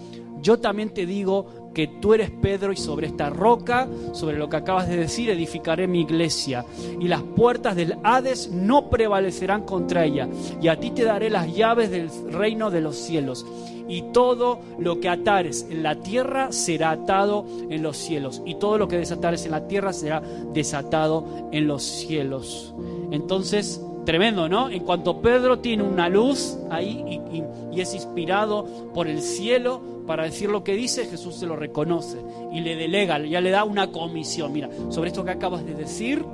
yo 0.43 0.59
también 0.61 0.91
te 0.91 1.07
digo 1.07 1.64
que 1.75 1.89
tú 1.89 2.15
eres 2.15 2.31
Pedro 2.31 2.73
y 2.73 2.77
sobre 2.77 3.09
esta 3.09 3.31
roca, 3.31 3.89
sobre 4.13 4.39
lo 4.39 4.49
que 4.49 4.57
acabas 4.57 4.89
de 4.89 4.97
decir, 4.97 5.29
edificaré 5.31 5.87
mi 5.87 6.03
iglesia 6.03 6.65
y 7.01 7.09
las 7.09 7.23
puertas 7.23 7.77
del 7.77 7.97
Hades 8.03 8.51
no 8.51 8.89
prevalecerán 8.89 9.63
contra 9.63 10.05
ella 10.05 10.29
y 10.63 10.69
a 10.69 10.79
ti 10.79 10.91
te 10.91 11.05
daré 11.05 11.31
las 11.31 11.55
llaves 11.55 11.91
del 11.91 12.11
reino 12.33 12.71
de 12.71 12.81
los 12.81 12.97
cielos 12.97 13.45
y 13.87 14.03
todo 14.13 14.61
lo 14.79 15.01
que 15.01 15.09
atares 15.09 15.67
en 15.69 15.83
la 15.83 15.97
tierra 15.97 16.53
será 16.53 16.93
atado 16.93 17.45
en 17.69 17.83
los 17.83 17.99
cielos 17.99 18.41
y 18.47 18.55
todo 18.55 18.79
lo 18.79 18.89
que 18.89 18.97
desatares 18.97 19.45
en 19.45 19.51
la 19.51 19.67
tierra 19.69 19.93
será 19.93 20.23
desatado 20.55 21.49
en 21.53 21.67
los 21.67 21.83
cielos. 21.83 22.75
Entonces, 23.11 23.81
Tremendo, 24.05 24.51
¿no? 24.51 24.69
En 24.69 24.81
cuanto 24.81 25.23
Pedro 25.23 25.61
tiene 25.61 25.83
una 25.83 26.09
luz 26.09 26.59
ahí 26.71 27.21
y, 27.33 27.81
es 27.81 27.95
inspirado 27.95 28.67
por 28.95 29.09
el 29.09 29.21
cielo 29.21 29.81
para 30.07 30.25
decir 30.25 30.51
lo 30.51 30.63
que 30.65 30.75
dice, 30.75 31.07
Jesús 31.07 31.37
se 31.37 31.47
lo 31.47 31.57
reconoce 31.57 32.19
y 32.53 32.61
le 32.61 32.77
delega, 32.77 33.19
ya 33.19 33.41
le 33.41 33.51
da 33.51 33.65
una 33.65 33.91
comisión. 33.91 34.53
Mira, 34.53 34.69
sobre 34.91 35.09
esto 35.09 35.25
que 35.25 35.31
acabas 35.31 35.65
de 35.65 35.75
decir, 35.75 36.25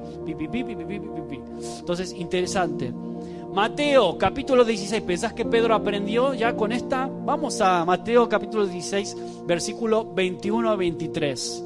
entonces, 1.78 2.12
interesante. 2.12 2.92
Mateo 3.52 4.16
capítulo 4.16 4.64
16, 4.64 5.02
¿pensás 5.02 5.32
que 5.32 5.44
Pedro 5.44 5.74
aprendió 5.74 6.34
ya 6.34 6.54
con 6.54 6.70
esta? 6.70 7.10
Vamos 7.24 7.60
a 7.60 7.84
Mateo 7.84 8.28
capítulo 8.28 8.64
16, 8.64 9.16
versículo 9.44 10.04
21 10.14 10.70
a 10.70 10.76
23. 10.76 11.64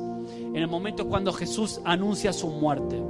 En 0.54 0.56
el 0.56 0.68
momento 0.68 1.06
cuando 1.06 1.32
Jesús 1.32 1.80
anuncia 1.84 2.32
su 2.32 2.48
muerte. 2.48 3.02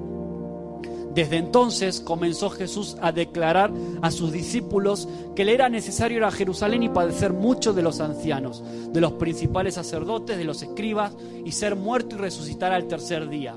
Desde 1.14 1.36
entonces 1.36 2.00
comenzó 2.00 2.50
Jesús 2.50 2.96
a 3.00 3.12
declarar 3.12 3.70
a 4.02 4.10
sus 4.10 4.32
discípulos 4.32 5.08
que 5.36 5.44
le 5.44 5.54
era 5.54 5.68
necesario 5.68 6.18
ir 6.18 6.24
a 6.24 6.32
Jerusalén 6.32 6.82
y 6.82 6.88
padecer 6.88 7.32
mucho 7.32 7.72
de 7.72 7.82
los 7.82 8.00
ancianos, 8.00 8.64
de 8.92 9.00
los 9.00 9.12
principales 9.12 9.74
sacerdotes, 9.74 10.36
de 10.36 10.44
los 10.44 10.62
escribas, 10.62 11.16
y 11.44 11.52
ser 11.52 11.76
muerto 11.76 12.16
y 12.16 12.18
resucitar 12.18 12.72
al 12.72 12.88
tercer 12.88 13.28
día. 13.28 13.54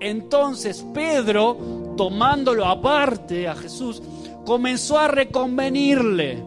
Entonces 0.00 0.84
Pedro, 0.92 1.94
tomándolo 1.96 2.66
aparte 2.66 3.46
a 3.46 3.54
Jesús, 3.54 4.02
comenzó 4.44 4.98
a 4.98 5.06
reconvenirle. 5.06 6.42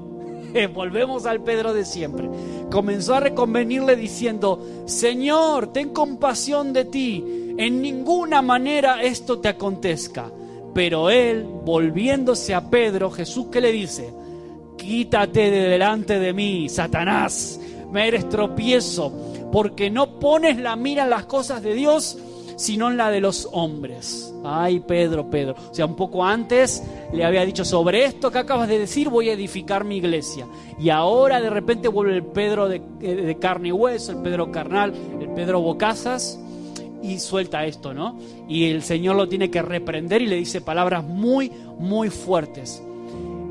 Volvemos 0.73 1.25
al 1.25 1.41
Pedro 1.41 1.73
de 1.73 1.85
siempre. 1.85 2.29
Comenzó 2.69 3.15
a 3.15 3.21
reconvenirle 3.21 3.95
diciendo, 3.95 4.83
Señor, 4.85 5.71
ten 5.71 5.89
compasión 5.89 6.73
de 6.73 6.85
ti, 6.85 7.23
en 7.57 7.81
ninguna 7.81 8.41
manera 8.41 9.01
esto 9.01 9.39
te 9.39 9.47
acontezca. 9.47 10.31
Pero 10.79 11.09
él, 11.09 11.45
volviéndose 11.65 12.55
a 12.55 12.69
Pedro, 12.69 13.11
Jesús 13.11 13.47
que 13.47 13.59
le 13.59 13.69
dice, 13.69 14.13
quítate 14.77 15.51
de 15.51 15.67
delante 15.67 16.19
de 16.19 16.31
mí, 16.31 16.69
Satanás, 16.69 17.59
me 17.91 18.07
eres 18.07 18.29
tropiezo, 18.29 19.11
porque 19.51 19.89
no 19.89 20.21
pones 20.21 20.57
la 20.57 20.77
mira 20.77 21.03
en 21.03 21.09
las 21.09 21.25
cosas 21.25 21.61
de 21.63 21.73
Dios, 21.73 22.17
sino 22.55 22.89
en 22.89 22.95
la 22.95 23.11
de 23.11 23.19
los 23.19 23.49
hombres. 23.51 24.33
Ay, 24.45 24.79
Pedro, 24.79 25.29
Pedro. 25.29 25.55
O 25.69 25.73
sea, 25.73 25.85
un 25.85 25.97
poco 25.97 26.23
antes 26.23 26.81
le 27.11 27.25
había 27.25 27.43
dicho, 27.43 27.65
sobre 27.65 28.05
esto 28.05 28.31
que 28.31 28.37
acabas 28.37 28.69
de 28.69 28.79
decir 28.79 29.09
voy 29.09 29.27
a 29.27 29.33
edificar 29.33 29.83
mi 29.83 29.97
iglesia. 29.97 30.47
Y 30.79 30.91
ahora 30.91 31.41
de 31.41 31.49
repente 31.49 31.89
vuelve 31.89 32.15
el 32.15 32.23
Pedro 32.23 32.69
de, 32.69 32.79
de 32.79 33.37
carne 33.37 33.67
y 33.67 33.73
hueso, 33.73 34.13
el 34.13 34.19
Pedro 34.19 34.49
carnal, 34.49 34.93
el 35.19 35.27
Pedro 35.31 35.59
bocazas 35.59 36.39
y 37.01 37.19
suelta 37.19 37.65
esto, 37.65 37.93
¿no? 37.93 38.17
Y 38.47 38.65
el 38.65 38.83
Señor 38.83 39.15
lo 39.15 39.27
tiene 39.27 39.49
que 39.49 39.61
reprender 39.61 40.21
y 40.21 40.27
le 40.27 40.35
dice 40.35 40.61
palabras 40.61 41.03
muy, 41.03 41.51
muy 41.77 42.09
fuertes. 42.09 42.81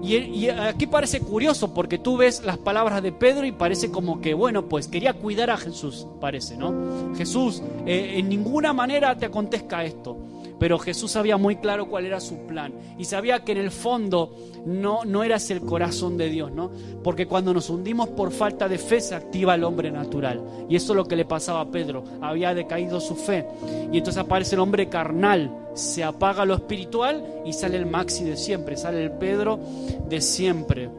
Y, 0.02 0.48
aquí 0.48 0.86
parece 0.86 1.20
curioso 1.20 1.74
porque 1.74 1.98
tú 1.98 2.16
ves 2.16 2.42
las 2.44 2.56
palabras 2.56 3.02
de 3.02 3.12
Pedro 3.12 3.44
y 3.44 3.52
parece 3.52 3.90
como 3.90 4.20
que, 4.20 4.32
bueno, 4.32 4.68
pues 4.68 4.86
quería 4.86 5.12
cuidar 5.12 5.50
a 5.50 5.56
Jesús, 5.56 6.06
parece, 6.20 6.56
¿no? 6.56 7.14
Jesús, 7.16 7.62
eh, 7.84 8.14
en 8.16 8.28
ninguna 8.28 8.72
manera 8.72 9.16
te 9.16 9.26
acontezca 9.26 9.84
esto. 9.84 10.16
Pero 10.58 10.78
Jesús 10.78 11.12
sabía 11.12 11.36
muy 11.36 11.56
claro 11.56 11.88
cuál 11.88 12.04
era 12.04 12.20
su 12.20 12.46
plan 12.46 12.72
y 12.98 13.04
sabía 13.04 13.44
que 13.44 13.52
en 13.52 13.58
el 13.58 13.70
fondo 13.70 14.34
no, 14.66 15.04
no 15.04 15.22
era 15.22 15.36
el 15.48 15.60
corazón 15.60 16.16
de 16.16 16.28
Dios, 16.28 16.50
¿no? 16.50 16.70
Porque 17.04 17.26
cuando 17.26 17.54
nos 17.54 17.70
hundimos 17.70 18.08
por 18.08 18.32
falta 18.32 18.68
de 18.68 18.78
fe 18.78 19.00
se 19.00 19.14
activa 19.14 19.54
el 19.54 19.62
hombre 19.62 19.90
natural. 19.90 20.42
Y 20.68 20.74
eso 20.76 20.92
es 20.92 20.96
lo 20.96 21.04
que 21.04 21.16
le 21.16 21.24
pasaba 21.24 21.60
a 21.60 21.70
Pedro. 21.70 22.02
Había 22.20 22.54
decaído 22.54 23.00
su 23.00 23.14
fe. 23.14 23.46
Y 23.92 23.98
entonces 23.98 24.20
aparece 24.20 24.56
el 24.56 24.60
hombre 24.60 24.88
carnal, 24.88 25.50
se 25.74 26.02
apaga 26.02 26.44
lo 26.44 26.54
espiritual 26.54 27.24
y 27.44 27.52
sale 27.52 27.76
el 27.76 27.86
Maxi 27.86 28.24
de 28.24 28.36
siempre, 28.36 28.76
sale 28.76 29.04
el 29.04 29.12
Pedro 29.12 29.60
de 30.08 30.20
siempre. 30.20 30.90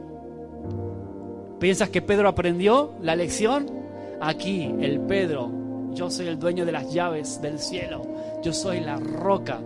¿Piensas 1.58 1.90
que 1.90 2.00
Pedro 2.00 2.28
aprendió 2.28 2.92
la 3.02 3.14
lección? 3.14 3.70
Aquí, 4.22 4.74
el 4.80 5.00
Pedro, 5.00 5.50
yo 5.92 6.10
soy 6.10 6.28
el 6.28 6.38
dueño 6.38 6.64
de 6.64 6.72
las 6.72 6.92
llaves 6.92 7.42
del 7.42 7.58
cielo 7.58 8.19
yo 8.42 8.52
soy 8.52 8.80
la 8.80 8.96
roca. 8.96 9.60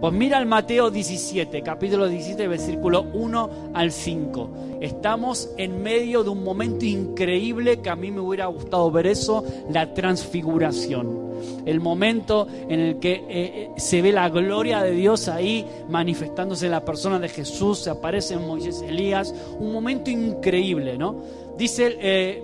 Pues 0.00 0.12
mira 0.12 0.38
el 0.38 0.46
Mateo 0.46 0.90
17, 0.90 1.62
capítulo 1.62 2.08
17, 2.08 2.46
versículo 2.46 3.02
1 3.14 3.50
al 3.72 3.90
5. 3.90 4.50
Estamos 4.80 5.50
en 5.56 5.82
medio 5.82 6.22
de 6.22 6.30
un 6.30 6.44
momento 6.44 6.84
increíble 6.84 7.80
que 7.80 7.88
a 7.88 7.96
mí 7.96 8.10
me 8.10 8.20
hubiera 8.20 8.46
gustado 8.46 8.90
ver 8.90 9.06
eso, 9.06 9.44
la 9.70 9.94
transfiguración. 9.94 11.24
El 11.64 11.80
momento 11.80 12.46
en 12.68 12.80
el 12.80 12.98
que 12.98 13.12
eh, 13.12 13.24
eh, 13.28 13.70
se 13.76 14.02
ve 14.02 14.12
la 14.12 14.28
gloria 14.28 14.82
de 14.82 14.92
Dios 14.92 15.28
ahí 15.28 15.66
manifestándose 15.88 16.66
en 16.66 16.72
la 16.72 16.84
persona 16.84 17.18
de 17.18 17.28
Jesús, 17.28 17.78
se 17.78 17.90
aparecen 17.90 18.46
Moisés 18.46 18.82
Elías, 18.82 19.34
un 19.58 19.72
momento 19.72 20.10
increíble, 20.10 20.98
¿no? 20.98 21.16
Dice 21.56 21.96
eh, 21.98 22.42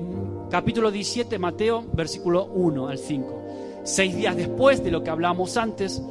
capítulo 0.50 0.90
17, 0.90 1.38
Mateo, 1.38 1.84
versículo 1.92 2.46
1 2.46 2.88
al 2.88 2.98
5. 2.98 3.39
Seis 3.84 4.14
días 4.14 4.36
después 4.36 4.84
de 4.84 4.90
lo 4.90 5.02
que 5.02 5.10
hablamos 5.10 5.56
antes, 5.56 6.02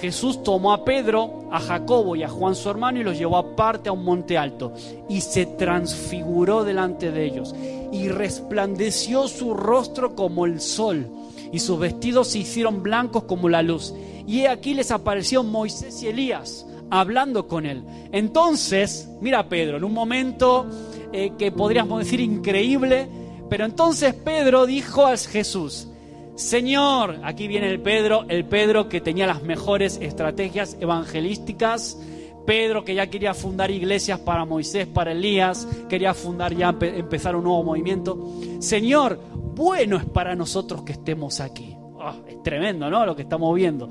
Jesús 0.00 0.42
tomó 0.42 0.72
a 0.72 0.84
Pedro, 0.84 1.48
a 1.50 1.58
Jacobo 1.58 2.16
y 2.16 2.22
a 2.22 2.28
Juan 2.28 2.54
su 2.54 2.68
hermano 2.70 3.00
y 3.00 3.04
los 3.04 3.18
llevó 3.18 3.38
aparte 3.38 3.88
a 3.88 3.92
un 3.92 4.04
monte 4.04 4.36
alto 4.36 4.72
y 5.08 5.20
se 5.20 5.46
transfiguró 5.46 6.64
delante 6.64 7.10
de 7.10 7.24
ellos 7.24 7.54
y 7.92 8.08
resplandeció 8.08 9.26
su 9.26 9.54
rostro 9.54 10.14
como 10.14 10.44
el 10.44 10.60
sol 10.60 11.08
y 11.52 11.58
sus 11.60 11.78
vestidos 11.78 12.28
se 12.28 12.40
hicieron 12.40 12.82
blancos 12.82 13.24
como 13.24 13.48
la 13.48 13.62
luz. 13.62 13.94
Y 14.26 14.40
he 14.40 14.48
aquí 14.48 14.74
les 14.74 14.90
apareció 14.90 15.42
Moisés 15.42 16.02
y 16.02 16.08
Elías 16.08 16.66
hablando 16.90 17.48
con 17.48 17.66
él. 17.66 17.82
Entonces, 18.12 19.08
mira 19.20 19.48
Pedro, 19.48 19.76
en 19.78 19.84
un 19.84 19.92
momento 19.92 20.66
eh, 21.12 21.32
que 21.38 21.52
podríamos 21.52 22.00
decir 22.00 22.20
increíble, 22.20 23.08
pero 23.48 23.64
entonces 23.64 24.14
Pedro 24.14 24.66
dijo 24.66 25.06
a 25.06 25.16
Jesús, 25.16 25.88
Señor, 26.36 27.20
aquí 27.24 27.48
viene 27.48 27.70
el 27.70 27.80
Pedro, 27.80 28.26
el 28.28 28.44
Pedro 28.44 28.90
que 28.90 29.00
tenía 29.00 29.26
las 29.26 29.42
mejores 29.42 29.98
estrategias 30.02 30.76
evangelísticas, 30.78 31.98
Pedro 32.46 32.84
que 32.84 32.94
ya 32.94 33.08
quería 33.08 33.32
fundar 33.32 33.70
iglesias 33.70 34.20
para 34.20 34.44
Moisés, 34.44 34.86
para 34.86 35.12
Elías, 35.12 35.66
quería 35.88 36.12
fundar 36.12 36.54
ya, 36.54 36.76
empezar 36.78 37.34
un 37.36 37.44
nuevo 37.44 37.64
movimiento. 37.64 38.18
Señor, 38.58 39.18
bueno 39.54 39.96
es 39.96 40.04
para 40.04 40.34
nosotros 40.34 40.82
que 40.82 40.92
estemos 40.92 41.40
aquí. 41.40 41.74
Ah, 41.98 42.14
es 42.28 42.42
tremendo, 42.42 42.90
¿no? 42.90 43.06
Lo 43.06 43.16
que 43.16 43.22
estamos 43.22 43.54
viendo. 43.54 43.88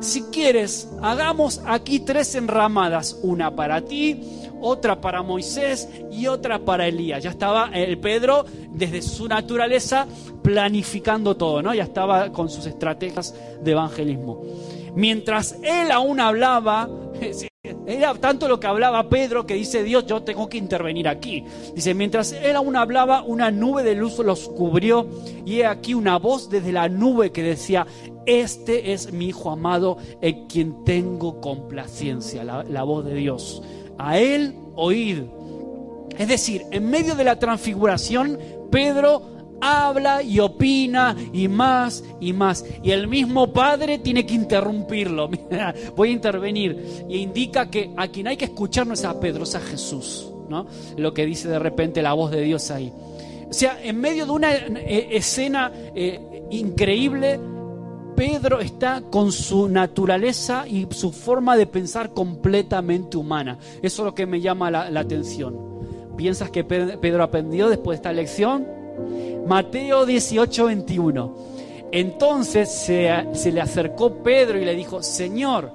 Si 0.00 0.22
quieres, 0.24 0.88
hagamos 1.00 1.60
aquí 1.66 2.00
tres 2.00 2.34
enramadas, 2.34 3.18
una 3.22 3.54
para 3.54 3.82
ti, 3.82 4.20
otra 4.60 5.00
para 5.00 5.22
Moisés 5.22 5.88
y 6.10 6.26
otra 6.26 6.58
para 6.58 6.86
Elías. 6.86 7.22
Ya 7.22 7.30
estaba 7.30 7.70
el 7.72 7.98
Pedro 7.98 8.44
desde 8.70 9.02
su 9.02 9.28
naturaleza 9.28 10.06
planificando 10.42 11.36
todo, 11.36 11.62
¿no? 11.62 11.74
Ya 11.74 11.84
estaba 11.84 12.32
con 12.32 12.48
sus 12.48 12.66
estrategias 12.66 13.34
de 13.62 13.70
evangelismo. 13.70 14.42
Mientras 14.94 15.56
él 15.62 15.90
aún 15.90 16.20
hablaba, 16.20 16.88
era 17.86 18.14
tanto 18.14 18.48
lo 18.48 18.60
que 18.60 18.66
hablaba 18.66 19.08
Pedro 19.08 19.46
que 19.46 19.54
dice 19.54 19.82
Dios, 19.82 20.06
yo 20.06 20.22
tengo 20.22 20.48
que 20.48 20.58
intervenir 20.58 21.08
aquí. 21.08 21.44
Dice, 21.74 21.94
mientras 21.94 22.32
él 22.32 22.56
aún 22.56 22.76
hablaba, 22.76 23.22
una 23.22 23.50
nube 23.50 23.82
de 23.82 23.94
luz 23.94 24.18
los 24.18 24.48
cubrió 24.48 25.08
y 25.46 25.60
he 25.60 25.66
aquí 25.66 25.94
una 25.94 26.18
voz 26.18 26.50
desde 26.50 26.72
la 26.72 26.88
nube 26.88 27.32
que 27.32 27.42
decía, 27.42 27.86
este 28.26 28.92
es 28.92 29.12
mi 29.12 29.28
Hijo 29.28 29.50
amado 29.50 29.96
en 30.20 30.46
quien 30.46 30.84
tengo 30.84 31.40
complacencia, 31.40 32.44
la, 32.44 32.82
voz 32.82 33.04
de 33.04 33.14
Dios 33.14 33.62
a 33.98 34.18
él 34.18 34.54
oíd. 34.74 35.22
Es 36.18 36.28
decir, 36.28 36.62
en 36.70 36.90
medio 36.90 37.14
de 37.14 37.24
la 37.24 37.38
transfiguración, 37.38 38.38
Pedro 38.70 39.22
habla 39.60 40.22
y 40.22 40.40
opina 40.40 41.16
y 41.32 41.48
más 41.48 42.04
y 42.20 42.32
más. 42.32 42.64
Y 42.82 42.90
el 42.90 43.08
mismo 43.08 43.52
Padre 43.52 43.98
tiene 43.98 44.26
que 44.26 44.34
interrumpirlo. 44.34 45.30
voy 45.96 46.08
a 46.10 46.12
intervenir. 46.12 47.04
Y 47.08 47.18
indica 47.18 47.70
que 47.70 47.92
a 47.96 48.08
quien 48.08 48.26
hay 48.26 48.36
que 48.36 48.46
escuchar 48.46 48.86
no 48.86 48.94
es 48.94 49.04
a 49.04 49.18
Pedro, 49.18 49.44
es 49.44 49.54
a 49.54 49.60
Jesús. 49.60 50.28
¿no? 50.48 50.66
Lo 50.96 51.14
que 51.14 51.24
dice 51.24 51.48
de 51.48 51.58
repente 51.58 52.02
la 52.02 52.12
voz 52.12 52.30
de 52.30 52.42
Dios 52.42 52.70
ahí. 52.70 52.92
O 53.48 53.54
sea, 53.54 53.78
en 53.82 54.00
medio 54.00 54.26
de 54.26 54.32
una 54.32 54.54
eh, 54.54 55.08
escena 55.12 55.70
eh, 55.94 56.42
increíble, 56.50 57.38
Pedro 58.16 58.60
está 58.60 59.02
con 59.10 59.32
su 59.32 59.68
naturaleza 59.68 60.64
y 60.66 60.86
su 60.90 61.12
forma 61.12 61.56
de 61.56 61.66
pensar 61.66 62.10
completamente 62.10 63.16
humana. 63.16 63.58
Eso 63.82 64.02
es 64.02 64.06
lo 64.06 64.14
que 64.14 64.26
me 64.26 64.40
llama 64.40 64.70
la, 64.70 65.00
atención. 65.00 65.56
¿Piensas 66.16 66.50
que 66.50 66.64
Pedro 66.64 67.22
aprendió 67.22 67.68
después 67.68 67.96
de 67.96 68.00
esta 68.00 68.12
lección? 68.12 68.66
Mateo 69.46 70.06
18, 70.06 70.66
21. 70.66 71.34
Entonces 71.90 72.70
se, 72.70 73.10
se 73.32 73.52
le 73.52 73.60
acercó 73.60 74.22
Pedro 74.22 74.58
y 74.58 74.64
le 74.64 74.74
dijo, 74.74 75.02
Señor, 75.02 75.70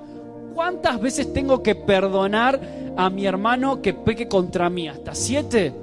¿cuántas 0.54 1.00
veces 1.02 1.34
tengo 1.34 1.62
que 1.62 1.76
perdonar 1.76 2.60
a 2.96 3.10
mi 3.10 3.26
hermano 3.26 3.82
que 3.82 3.94
peque 3.94 4.28
contra 4.28 4.70
mí? 4.70 4.88
¿Hasta 4.88 5.14
siete? 5.14 5.74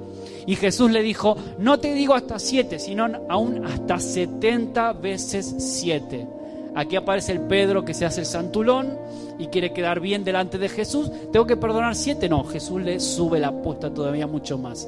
Y 0.47 0.55
Jesús 0.55 0.91
le 0.91 1.01
dijo, 1.01 1.35
no 1.57 1.79
te 1.79 1.93
digo 1.93 2.13
hasta 2.13 2.37
siete, 2.39 2.79
sino 2.79 3.07
aún 3.29 3.65
hasta 3.65 3.99
setenta 3.99 4.93
veces 4.93 5.55
siete. 5.57 6.27
Aquí 6.75 6.95
aparece 6.95 7.31
el 7.31 7.41
Pedro 7.41 7.85
que 7.85 7.93
se 7.93 8.05
hace 8.05 8.21
el 8.21 8.25
santulón 8.25 8.97
y 9.39 9.47
quiere 9.47 9.73
quedar 9.73 9.99
bien 9.99 10.23
delante 10.23 10.57
de 10.57 10.69
Jesús. 10.69 11.09
¿Tengo 11.31 11.47
que 11.47 11.57
perdonar 11.57 11.95
siete? 11.95 12.27
No, 12.29 12.43
Jesús 12.43 12.81
le 12.81 12.99
sube 12.99 13.39
la 13.39 13.47
apuesta 13.47 13.93
todavía 13.93 14.27
mucho 14.27 14.57
más. 14.57 14.87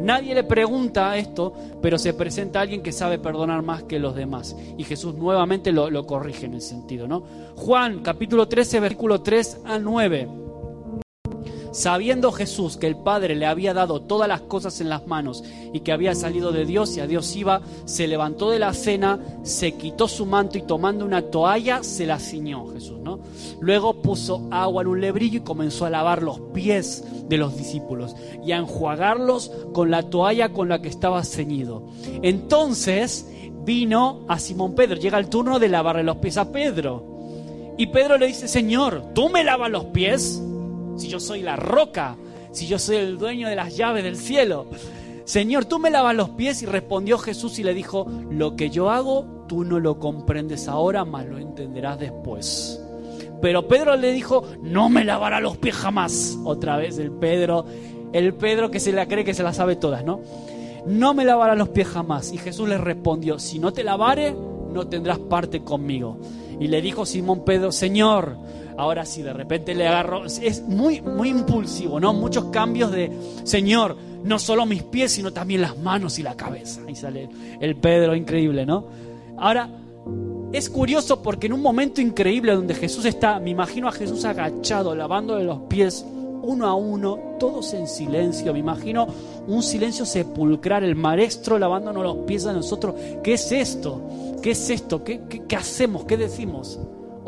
Nadie 0.00 0.34
le 0.34 0.44
pregunta 0.44 1.16
esto, 1.16 1.54
pero 1.80 1.98
se 1.98 2.12
presenta 2.12 2.60
alguien 2.60 2.82
que 2.82 2.92
sabe 2.92 3.18
perdonar 3.18 3.62
más 3.62 3.82
que 3.84 3.98
los 3.98 4.14
demás. 4.14 4.56
Y 4.76 4.84
Jesús 4.84 5.14
nuevamente 5.14 5.72
lo, 5.72 5.90
lo 5.90 6.06
corrige 6.06 6.46
en 6.46 6.54
el 6.54 6.60
sentido, 6.60 7.08
¿no? 7.08 7.22
Juan, 7.56 8.00
capítulo 8.02 8.46
13, 8.46 8.80
versículo 8.80 9.22
3 9.22 9.60
a 9.64 9.78
9. 9.78 10.45
Sabiendo 11.76 12.32
Jesús 12.32 12.78
que 12.78 12.86
el 12.86 12.96
Padre 12.96 13.34
le 13.34 13.44
había 13.44 13.74
dado 13.74 14.00
todas 14.00 14.26
las 14.26 14.40
cosas 14.40 14.80
en 14.80 14.88
las 14.88 15.06
manos 15.06 15.44
y 15.74 15.80
que 15.80 15.92
había 15.92 16.14
salido 16.14 16.50
de 16.50 16.64
Dios 16.64 16.96
y 16.96 17.00
a 17.00 17.06
Dios 17.06 17.36
iba, 17.36 17.60
se 17.84 18.08
levantó 18.08 18.48
de 18.48 18.58
la 18.58 18.72
cena, 18.72 19.20
se 19.42 19.72
quitó 19.72 20.08
su 20.08 20.24
manto 20.24 20.56
y 20.56 20.62
tomando 20.62 21.04
una 21.04 21.20
toalla 21.20 21.82
se 21.82 22.06
la 22.06 22.18
ciñó 22.18 22.66
Jesús, 22.68 22.98
¿no? 23.00 23.18
Luego 23.60 24.00
puso 24.00 24.48
agua 24.50 24.80
en 24.80 24.88
un 24.88 25.02
lebrillo 25.02 25.36
y 25.36 25.42
comenzó 25.42 25.84
a 25.84 25.90
lavar 25.90 26.22
los 26.22 26.40
pies 26.54 27.04
de 27.28 27.36
los 27.36 27.58
discípulos 27.58 28.16
y 28.42 28.52
a 28.52 28.56
enjuagarlos 28.56 29.52
con 29.74 29.90
la 29.90 30.04
toalla 30.04 30.54
con 30.54 30.70
la 30.70 30.80
que 30.80 30.88
estaba 30.88 31.22
ceñido. 31.24 31.82
Entonces 32.22 33.30
vino 33.66 34.24
a 34.28 34.38
Simón 34.38 34.74
Pedro, 34.74 34.96
llega 34.96 35.18
el 35.18 35.28
turno 35.28 35.58
de 35.58 35.68
lavarle 35.68 36.04
los 36.04 36.16
pies 36.16 36.38
a 36.38 36.50
Pedro. 36.50 37.04
Y 37.76 37.88
Pedro 37.88 38.16
le 38.16 38.28
dice, 38.28 38.48
Señor, 38.48 39.12
¿tú 39.14 39.28
me 39.28 39.44
lavas 39.44 39.70
los 39.70 39.84
pies? 39.86 40.42
Si 40.96 41.08
yo 41.08 41.20
soy 41.20 41.42
la 41.42 41.56
roca, 41.56 42.16
si 42.52 42.66
yo 42.66 42.78
soy 42.78 42.96
el 42.96 43.18
dueño 43.18 43.48
de 43.48 43.56
las 43.56 43.76
llaves 43.76 44.04
del 44.04 44.16
cielo. 44.16 44.66
Señor, 45.24 45.64
tú 45.64 45.78
me 45.78 45.90
lavas 45.90 46.14
los 46.14 46.30
pies 46.30 46.62
y 46.62 46.66
respondió 46.66 47.18
Jesús 47.18 47.58
y 47.58 47.64
le 47.64 47.74
dijo, 47.74 48.06
lo 48.30 48.56
que 48.56 48.70
yo 48.70 48.90
hago, 48.90 49.44
tú 49.48 49.64
no 49.64 49.80
lo 49.80 49.98
comprendes 49.98 50.68
ahora, 50.68 51.04
mas 51.04 51.26
lo 51.26 51.38
entenderás 51.38 51.98
después. 51.98 52.80
Pero 53.42 53.68
Pedro 53.68 53.96
le 53.96 54.12
dijo, 54.12 54.44
no 54.62 54.88
me 54.88 55.04
lavará 55.04 55.40
los 55.40 55.56
pies 55.56 55.74
jamás. 55.74 56.38
Otra 56.44 56.76
vez 56.76 56.98
el 56.98 57.10
Pedro, 57.10 57.66
el 58.12 58.34
Pedro 58.34 58.70
que 58.70 58.80
se 58.80 58.92
la 58.92 59.06
cree 59.06 59.24
que 59.24 59.34
se 59.34 59.42
la 59.42 59.52
sabe 59.52 59.76
todas, 59.76 60.04
¿no? 60.04 60.20
No 60.86 61.12
me 61.12 61.24
lavará 61.24 61.54
los 61.54 61.68
pies 61.70 61.88
jamás. 61.88 62.32
Y 62.32 62.38
Jesús 62.38 62.68
le 62.68 62.78
respondió, 62.78 63.38
si 63.38 63.58
no 63.58 63.72
te 63.72 63.84
lavare, 63.84 64.32
no 64.32 64.86
tendrás 64.86 65.18
parte 65.18 65.62
conmigo. 65.62 66.18
Y 66.60 66.68
le 66.68 66.80
dijo 66.80 67.04
Simón 67.04 67.44
Pedro, 67.44 67.72
Señor, 67.72 68.36
ahora 68.78 69.04
sí, 69.04 69.22
de 69.22 69.32
repente 69.32 69.74
le 69.74 69.86
agarro, 69.86 70.24
es 70.26 70.62
muy, 70.62 71.00
muy 71.00 71.28
impulsivo, 71.28 72.00
¿no? 72.00 72.12
Muchos 72.12 72.46
cambios 72.46 72.92
de, 72.92 73.10
Señor, 73.44 73.96
no 74.24 74.38
solo 74.38 74.66
mis 74.66 74.82
pies, 74.82 75.12
sino 75.12 75.32
también 75.32 75.62
las 75.62 75.78
manos 75.78 76.18
y 76.18 76.22
la 76.22 76.36
cabeza. 76.36 76.80
Ahí 76.86 76.94
sale 76.94 77.28
el 77.60 77.76
Pedro 77.76 78.14
increíble, 78.14 78.66
¿no? 78.66 78.86
Ahora, 79.38 79.68
es 80.52 80.70
curioso 80.70 81.22
porque 81.22 81.46
en 81.46 81.52
un 81.52 81.62
momento 81.62 82.00
increíble 82.00 82.54
donde 82.54 82.74
Jesús 82.74 83.04
está, 83.04 83.38
me 83.40 83.50
imagino 83.50 83.88
a 83.88 83.92
Jesús 83.92 84.24
agachado, 84.24 84.94
lavándole 84.94 85.44
los 85.44 85.60
pies 85.62 86.04
uno 86.42 86.66
a 86.66 86.74
uno, 86.74 87.18
todos 87.38 87.74
en 87.74 87.88
silencio. 87.88 88.52
Me 88.52 88.60
imagino 88.60 89.06
un 89.46 89.62
silencio 89.62 90.06
sepulcral, 90.06 90.84
el 90.84 90.94
maestro 90.94 91.58
lavándonos 91.58 92.02
los 92.02 92.16
pies 92.18 92.46
a 92.46 92.52
nosotros. 92.52 92.94
¿Qué 93.22 93.34
es 93.34 93.50
esto? 93.50 94.00
¿Qué 94.42 94.52
es 94.52 94.70
esto? 94.70 95.02
¿Qué, 95.02 95.22
qué, 95.28 95.42
qué 95.46 95.56
hacemos? 95.56 96.04
¿Qué 96.04 96.16
decimos? 96.16 96.78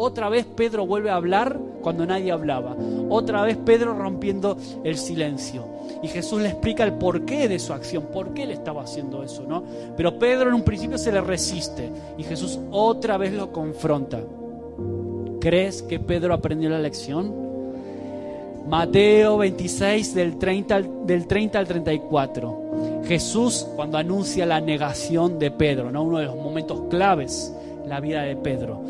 Otra 0.00 0.28
vez 0.28 0.46
Pedro 0.46 0.86
vuelve 0.86 1.10
a 1.10 1.16
hablar 1.16 1.58
cuando 1.82 2.06
nadie 2.06 2.30
hablaba. 2.30 2.76
Otra 3.08 3.42
vez 3.42 3.56
Pedro 3.56 3.94
rompiendo 3.94 4.56
el 4.84 4.96
silencio. 4.96 5.66
Y 6.04 6.06
Jesús 6.06 6.40
le 6.40 6.50
explica 6.50 6.84
el 6.84 6.92
porqué 6.92 7.48
de 7.48 7.58
su 7.58 7.72
acción, 7.72 8.04
por 8.12 8.32
qué 8.32 8.44
él 8.44 8.52
estaba 8.52 8.84
haciendo 8.84 9.24
eso, 9.24 9.42
¿no? 9.42 9.64
Pero 9.96 10.16
Pedro 10.16 10.50
en 10.50 10.54
un 10.54 10.62
principio 10.62 10.98
se 10.98 11.10
le 11.10 11.20
resiste 11.20 11.90
y 12.16 12.22
Jesús 12.22 12.60
otra 12.70 13.16
vez 13.18 13.32
lo 13.32 13.50
confronta. 13.50 14.20
¿Crees 15.40 15.82
que 15.82 15.98
Pedro 15.98 16.32
aprendió 16.32 16.70
la 16.70 16.78
lección? 16.78 17.34
Mateo 18.68 19.38
26 19.38 20.14
del 20.14 20.38
30, 20.38 20.82
del 21.06 21.26
30 21.26 21.58
al 21.58 21.66
34. 21.66 23.02
Jesús 23.04 23.66
cuando 23.74 23.98
anuncia 23.98 24.46
la 24.46 24.60
negación 24.60 25.40
de 25.40 25.50
Pedro, 25.50 25.90
¿no? 25.90 26.04
uno 26.04 26.18
de 26.18 26.26
los 26.26 26.36
momentos 26.36 26.82
claves 26.88 27.52
en 27.82 27.88
la 27.88 27.98
vida 27.98 28.22
de 28.22 28.36
Pedro. 28.36 28.84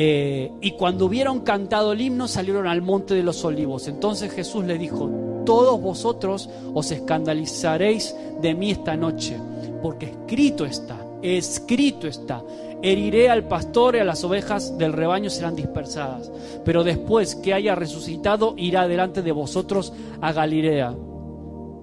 Eh, 0.00 0.52
y 0.60 0.70
cuando 0.72 1.06
hubieron 1.06 1.40
cantado 1.40 1.90
el 1.90 2.00
himno 2.00 2.28
salieron 2.28 2.68
al 2.68 2.82
monte 2.82 3.14
de 3.14 3.24
los 3.24 3.44
olivos. 3.44 3.88
Entonces 3.88 4.30
Jesús 4.30 4.64
le 4.64 4.78
dijo, 4.78 5.10
todos 5.44 5.80
vosotros 5.80 6.48
os 6.72 6.92
escandalizaréis 6.92 8.14
de 8.40 8.54
mí 8.54 8.70
esta 8.70 8.96
noche, 8.96 9.36
porque 9.82 10.06
escrito 10.06 10.64
está, 10.64 11.04
escrito 11.20 12.06
está, 12.06 12.44
heriré 12.80 13.28
al 13.28 13.48
pastor 13.48 13.96
y 13.96 13.98
a 13.98 14.04
las 14.04 14.22
ovejas 14.22 14.78
del 14.78 14.92
rebaño 14.92 15.30
serán 15.30 15.56
dispersadas, 15.56 16.30
pero 16.64 16.84
después 16.84 17.34
que 17.34 17.52
haya 17.52 17.74
resucitado 17.74 18.54
irá 18.56 18.86
delante 18.86 19.22
de 19.22 19.32
vosotros 19.32 19.92
a 20.20 20.30
Galilea. 20.30 20.94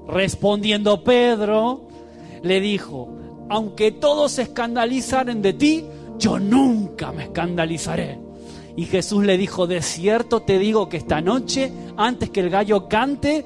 Respondiendo 0.07 1.03
Pedro, 1.03 1.81
le 2.43 2.61
dijo, 2.61 3.09
aunque 3.49 3.91
todos 3.91 4.31
se 4.31 4.43
escandalizaren 4.43 5.41
de 5.41 5.51
ti, 5.51 5.85
yo 6.19 6.39
nunca 6.39 7.11
me 7.11 7.23
escandalizaré. 7.23 8.19
Y 8.75 8.85
Jesús 8.85 9.23
le 9.23 9.37
dijo, 9.37 9.67
de 9.67 9.81
cierto 9.81 10.41
te 10.41 10.59
digo 10.59 10.89
que 10.89 10.97
esta 10.97 11.21
noche, 11.21 11.71
antes 11.95 12.29
que 12.29 12.41
el 12.41 12.49
gallo 12.49 12.87
cante, 12.87 13.45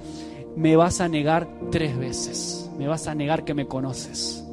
me 0.55 0.75
vas 0.75 1.01
a 1.01 1.07
negar 1.07 1.47
tres 1.71 1.97
veces. 1.97 2.69
Me 2.77 2.87
vas 2.87 3.07
a 3.07 3.13
negar 3.13 3.45
que 3.45 3.53
me 3.53 3.67
conoces. 3.67 4.43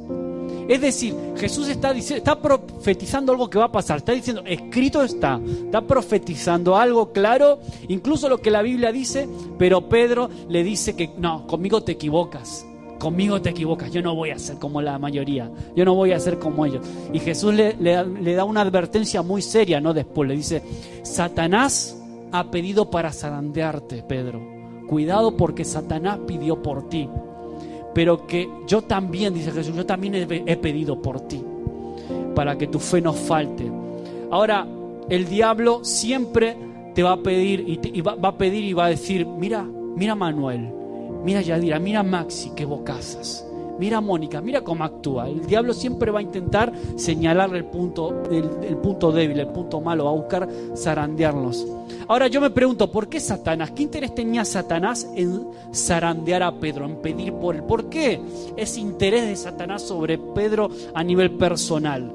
Es 0.67 0.81
decir, 0.81 1.15
Jesús 1.37 1.69
está, 1.69 1.91
está 1.91 2.41
profetizando 2.41 3.31
algo 3.31 3.49
que 3.49 3.57
va 3.57 3.65
a 3.65 3.71
pasar. 3.71 3.97
Está 3.97 4.11
diciendo, 4.11 4.43
escrito 4.45 5.01
está. 5.01 5.39
Está 5.65 5.81
profetizando 5.81 6.75
algo 6.75 7.11
claro, 7.11 7.59
incluso 7.87 8.29
lo 8.29 8.39
que 8.39 8.51
la 8.51 8.61
Biblia 8.61 8.91
dice, 8.91 9.27
pero 9.57 9.89
Pedro 9.89 10.29
le 10.49 10.63
dice 10.63 10.95
que 10.95 11.09
no, 11.17 11.47
conmigo 11.47 11.81
te 11.81 11.93
equivocas 11.93 12.65
conmigo 12.97 13.41
te 13.41 13.49
equivocas, 13.49 13.91
yo 13.91 14.01
no 14.01 14.15
voy 14.15 14.31
a 14.31 14.39
ser 14.39 14.57
como 14.57 14.81
la 14.81 14.97
mayoría, 14.97 15.51
yo 15.75 15.85
no 15.85 15.95
voy 15.95 16.11
a 16.11 16.19
ser 16.19 16.39
como 16.39 16.65
ellos. 16.65 16.85
Y 17.13 17.19
Jesús 17.19 17.53
le, 17.53 17.75
le, 17.75 18.33
da 18.33 18.43
una 18.43 18.61
advertencia 18.61 19.21
muy 19.21 19.41
seria, 19.41 19.79
¿no? 19.79 19.93
Después 19.93 20.27
le 20.27 20.35
dice, 20.35 20.61
Satanás 21.03 21.97
ha 22.31 22.51
pedido 22.51 22.89
para 22.89 23.11
zarandearte, 23.11 24.03
Pedro. 24.03 24.41
Cuidado 24.87 25.35
porque 25.35 25.65
Satanás 25.65 26.19
pidió 26.27 26.61
por 26.61 26.89
ti. 26.89 27.09
Pero 27.93 28.27
que 28.27 28.49
yo 28.67 28.83
también, 28.83 29.33
dice 29.33 29.51
Jesús, 29.51 29.75
yo 29.75 29.85
también 29.85 30.15
he, 30.15 30.57
pedido 30.57 31.01
por 31.01 31.21
ti, 31.21 31.43
para 32.35 32.57
que 32.57 32.67
tu 32.67 32.79
fe 32.79 33.01
no 33.01 33.13
falte. 33.13 33.69
Ahora, 34.29 34.67
el 35.09 35.27
diablo 35.27 35.83
siempre 35.83 36.55
te 36.93 37.01
va 37.01 37.13
a 37.13 37.23
pedir 37.23 37.63
y, 37.67 38.01
va, 38.01 38.15
va 38.15 38.29
a 38.29 38.37
pedir 38.37 38.63
y 38.63 38.73
va 38.73 38.85
a 38.85 38.89
decir, 38.89 39.25
mira, 39.25 39.63
mira 39.63 40.13
Manuel, 40.13 40.71
Mira 41.27 41.41
Yadira, 41.41 41.77
mira 41.77 42.03
Maxi, 42.03 42.51
qué 42.55 42.63
bocazas. 42.63 43.45
Mira 43.77 43.99
Mónica, 43.99 44.39
mira 44.39 44.61
cómo 44.61 44.85
actúa. 44.85 45.27
El 45.27 45.45
diablo 45.45 45.73
siempre 45.73 46.09
va 46.09 46.19
a 46.19 46.21
intentar 46.21 46.71
señalarle 46.95 47.57
el 47.57 47.65
punto, 47.65 48.23
el, 48.31 48.77
punto 48.77 49.11
débil, 49.11 49.37
el 49.37 49.49
punto 49.49 49.81
malo, 49.81 50.05
va 50.05 50.11
a 50.11 50.13
buscar 50.13 50.47
zarandearnos. 50.77 51.67
Ahora 52.07 52.27
yo 52.27 52.39
me 52.39 52.49
pregunto, 52.49 52.89
¿por 52.89 53.09
qué 53.09 53.19
Satanás? 53.19 53.71
¿Qué 53.71 53.83
interés 53.83 54.15
tenía 54.15 54.45
Satanás 54.45 55.05
en 55.17 55.45
zarandear 55.73 56.43
a 56.43 56.61
Pedro, 56.61 56.85
en 56.85 57.01
pedir 57.01 57.33
por 57.33 57.57
él? 57.57 57.63
¿Por 57.63 57.89
qué 57.89 58.21
ese 58.55 58.79
interés 58.79 59.27
de 59.27 59.35
Satanás 59.35 59.81
sobre 59.81 60.17
Pedro 60.17 60.69
a 60.93 61.03
nivel 61.03 61.31
personal? 61.31 62.09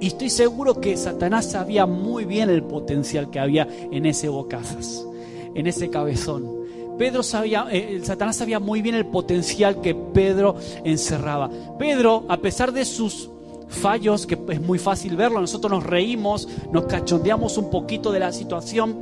Y 0.00 0.08
estoy 0.08 0.30
seguro 0.30 0.80
que 0.80 0.96
Satanás 0.96 1.52
sabía 1.52 1.86
muy 1.86 2.24
bien 2.24 2.50
el 2.50 2.64
potencial 2.64 3.30
que 3.30 3.38
había 3.38 3.68
en 3.92 4.04
ese 4.04 4.28
bocazas, 4.28 5.06
en 5.54 5.68
ese 5.68 5.90
cabezón. 5.90 6.63
Pedro 6.98 7.22
sabía, 7.22 7.66
eh, 7.70 8.00
Satanás 8.04 8.36
sabía 8.36 8.60
muy 8.60 8.82
bien 8.82 8.94
el 8.94 9.06
potencial 9.06 9.80
que 9.80 9.94
Pedro 9.94 10.56
encerraba. 10.84 11.50
Pedro, 11.78 12.24
a 12.28 12.36
pesar 12.36 12.72
de 12.72 12.84
sus 12.84 13.30
fallos, 13.68 14.26
que 14.26 14.38
es 14.50 14.60
muy 14.60 14.78
fácil 14.78 15.16
verlo, 15.16 15.40
nosotros 15.40 15.70
nos 15.70 15.84
reímos, 15.84 16.48
nos 16.72 16.84
cachondeamos 16.84 17.58
un 17.58 17.70
poquito 17.70 18.12
de 18.12 18.20
la 18.20 18.32
situación, 18.32 18.96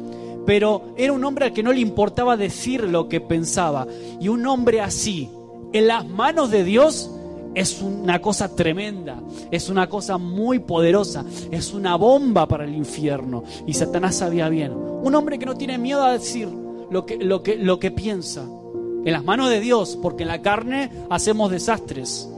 pero 0.47 0.95
era 0.97 1.13
un 1.13 1.25
hombre 1.25 1.47
al 1.47 1.53
que 1.53 1.63
no 1.63 1.73
le 1.73 1.81
importaba 1.81 2.37
decir 2.37 2.85
lo 2.85 3.09
que 3.09 3.21
pensaba. 3.21 3.87
Y 4.21 4.29
un 4.29 4.47
hombre 4.47 4.81
así, 4.81 5.29
en 5.73 5.87
las 5.87 6.07
manos 6.09 6.51
de 6.51 6.65
Dios, 6.65 7.11
es 7.55 7.83
una 7.83 8.21
cosa 8.21 8.55
tremenda, 8.57 9.21
es 9.51 9.69
una 9.69 9.89
cosa 9.89 10.17
muy 10.17 10.59
poderosa, 10.59 11.25
es 11.51 11.75
una 11.75 11.97
bomba 11.97 12.49
para 12.49 12.65
el 12.65 12.75
infierno. 12.75 13.45
Y 13.67 13.75
Satanás 13.75 14.17
sabía 14.17 14.49
bien. 14.49 14.73
Un 14.73 15.15
hombre 15.15 15.39
que 15.39 15.47
no 15.47 15.55
tiene 15.55 15.79
miedo 15.79 16.03
a 16.03 16.13
decir, 16.13 16.49
lo 16.93 17.07
que, 17.07 17.17
lo 17.17 17.43
que, 17.43 17.57
lo 17.57 17.81
que 17.81 17.91
piensa. 17.91 18.47
En 19.05 19.13
las 19.13 19.25
manos 19.25 19.51
de 19.51 19.59
Dios, 19.59 19.99
porque 20.01 20.23
en 20.23 20.29
la 20.29 20.43
carne 20.43 20.91
hacemos 21.11 21.51
desastres. 21.51 22.29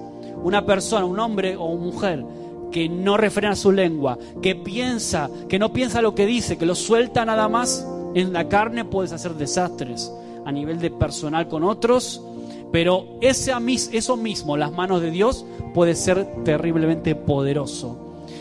Una 0.42 0.64
persona, 0.64 1.04
un 1.04 1.18
hombre 1.18 1.56
o 1.56 1.66
una 1.66 1.84
mujer 1.84 2.24
que 2.70 2.88
no 2.88 3.16
refrena 3.16 3.54
su 3.54 3.70
lengua, 3.70 4.18
que 4.42 4.54
piensa, 4.54 5.28
que 5.48 5.58
no 5.58 5.72
piensa 5.72 6.02
lo 6.02 6.14
que 6.14 6.26
dice, 6.26 6.56
que 6.56 6.66
lo 6.66 6.74
suelta 6.74 7.24
nada 7.24 7.48
más, 7.48 7.86
en 8.14 8.32
la 8.32 8.48
carne 8.48 8.84
puedes 8.84 9.12
hacer 9.12 9.34
desastres 9.34 10.10
a 10.44 10.52
nivel 10.52 10.78
de 10.78 10.90
personal 10.90 11.48
con 11.48 11.64
otros, 11.64 12.22
pero 12.72 13.18
ese, 13.20 13.52
eso 13.92 14.16
mismo, 14.16 14.56
las 14.56 14.72
manos 14.72 15.00
de 15.00 15.10
Dios, 15.10 15.44
puede 15.72 15.94
ser 15.94 16.26
terriblemente 16.44 17.14
poderoso. 17.14 17.96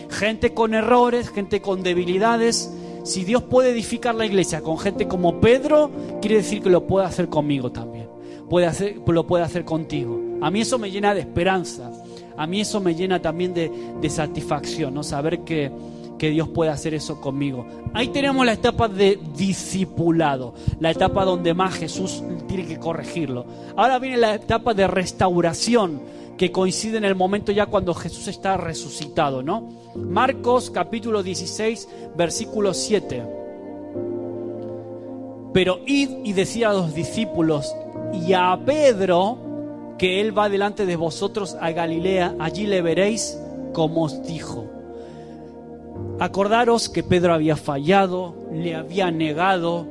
Gente 0.10 0.54
con 0.54 0.74
errores, 0.74 1.30
gente 1.30 1.62
con 1.62 1.84
debilidades, 1.84 2.72
si 3.04 3.26
Dios 3.26 3.44
puede 3.44 3.72
edificar 3.72 4.16
la 4.16 4.26
iglesia 4.26 4.62
con 4.62 4.80
gente 4.80 5.08
como 5.08 5.40
Pedro, 5.40 5.92
quiere 6.22 6.38
decir 6.38 6.62
que 6.62 6.70
lo 6.70 6.88
puede 6.88 7.06
hacer 7.06 7.28
conmigo 7.28 7.72
también. 7.72 8.08
Puede 8.50 8.66
hacer, 8.66 8.98
lo 9.06 9.28
puede 9.28 9.44
hacer 9.44 9.66
contigo. 9.66 10.20
A 10.42 10.50
mí 10.50 10.62
eso 10.62 10.78
me 10.80 10.90
llena 10.90 11.14
de 11.14 11.22
esperanza. 11.22 11.92
A 12.38 12.48
mí 12.48 12.62
eso 12.62 12.80
me 12.80 12.96
llena 12.96 13.22
también 13.22 13.54
de, 13.54 14.10
satisfacción, 14.10 14.94
¿no? 14.94 15.04
Saber 15.04 15.42
que, 15.42 15.72
que 16.18 16.30
Dios 16.30 16.50
puede 16.50 16.72
hacer 16.72 16.94
eso 16.94 17.20
conmigo. 17.20 17.66
Ahí 17.94 18.08
tenemos 18.08 18.46
la 18.46 18.54
etapa 18.54 18.88
de 18.88 19.20
discipulado, 19.36 20.54
la 20.80 20.92
etapa 20.92 21.26
donde 21.26 21.54
más 21.54 21.76
Jesús 21.76 22.24
tiene 22.48 22.66
que 22.66 22.80
corregirlo. 22.80 23.46
Ahora 23.76 24.00
viene 24.00 24.18
la 24.18 24.36
etapa 24.36 24.74
de 24.74 24.88
restauración, 24.88 26.02
que 26.44 26.52
coincide 26.52 26.98
en 26.98 27.06
el 27.06 27.16
momento 27.16 27.54
ya 27.54 27.68
cuando 27.68 27.94
Jesús 27.94 28.28
está 28.28 28.58
resucitado, 28.58 29.42
¿no? 29.42 29.70
Marcos 29.96 30.72
capítulo 30.72 31.24
16, 31.24 31.88
versículo 32.18 32.74
7. 32.74 33.24
Pero 35.54 35.80
id 35.86 36.10
y 36.26 36.34
decid 36.34 36.66
a 36.66 36.74
los 36.74 36.94
discípulos 36.94 37.74
y 38.12 38.34
a 38.34 38.60
Pedro 38.66 39.38
que 39.98 40.20
él 40.20 40.38
va 40.38 40.50
delante 40.50 40.86
de 40.86 40.98
vosotros 40.98 41.56
a 41.62 41.72
Galilea, 41.72 42.36
allí 42.40 42.68
le 42.68 42.82
veréis 42.82 43.40
como 43.72 44.04
os 44.04 44.22
dijo. 44.28 44.66
Acordaros 46.20 46.90
que 46.90 47.04
Pedro 47.04 47.34
había 47.34 47.56
fallado, 47.56 48.36
le 48.52 48.76
había 48.76 49.12
negado, 49.12 49.88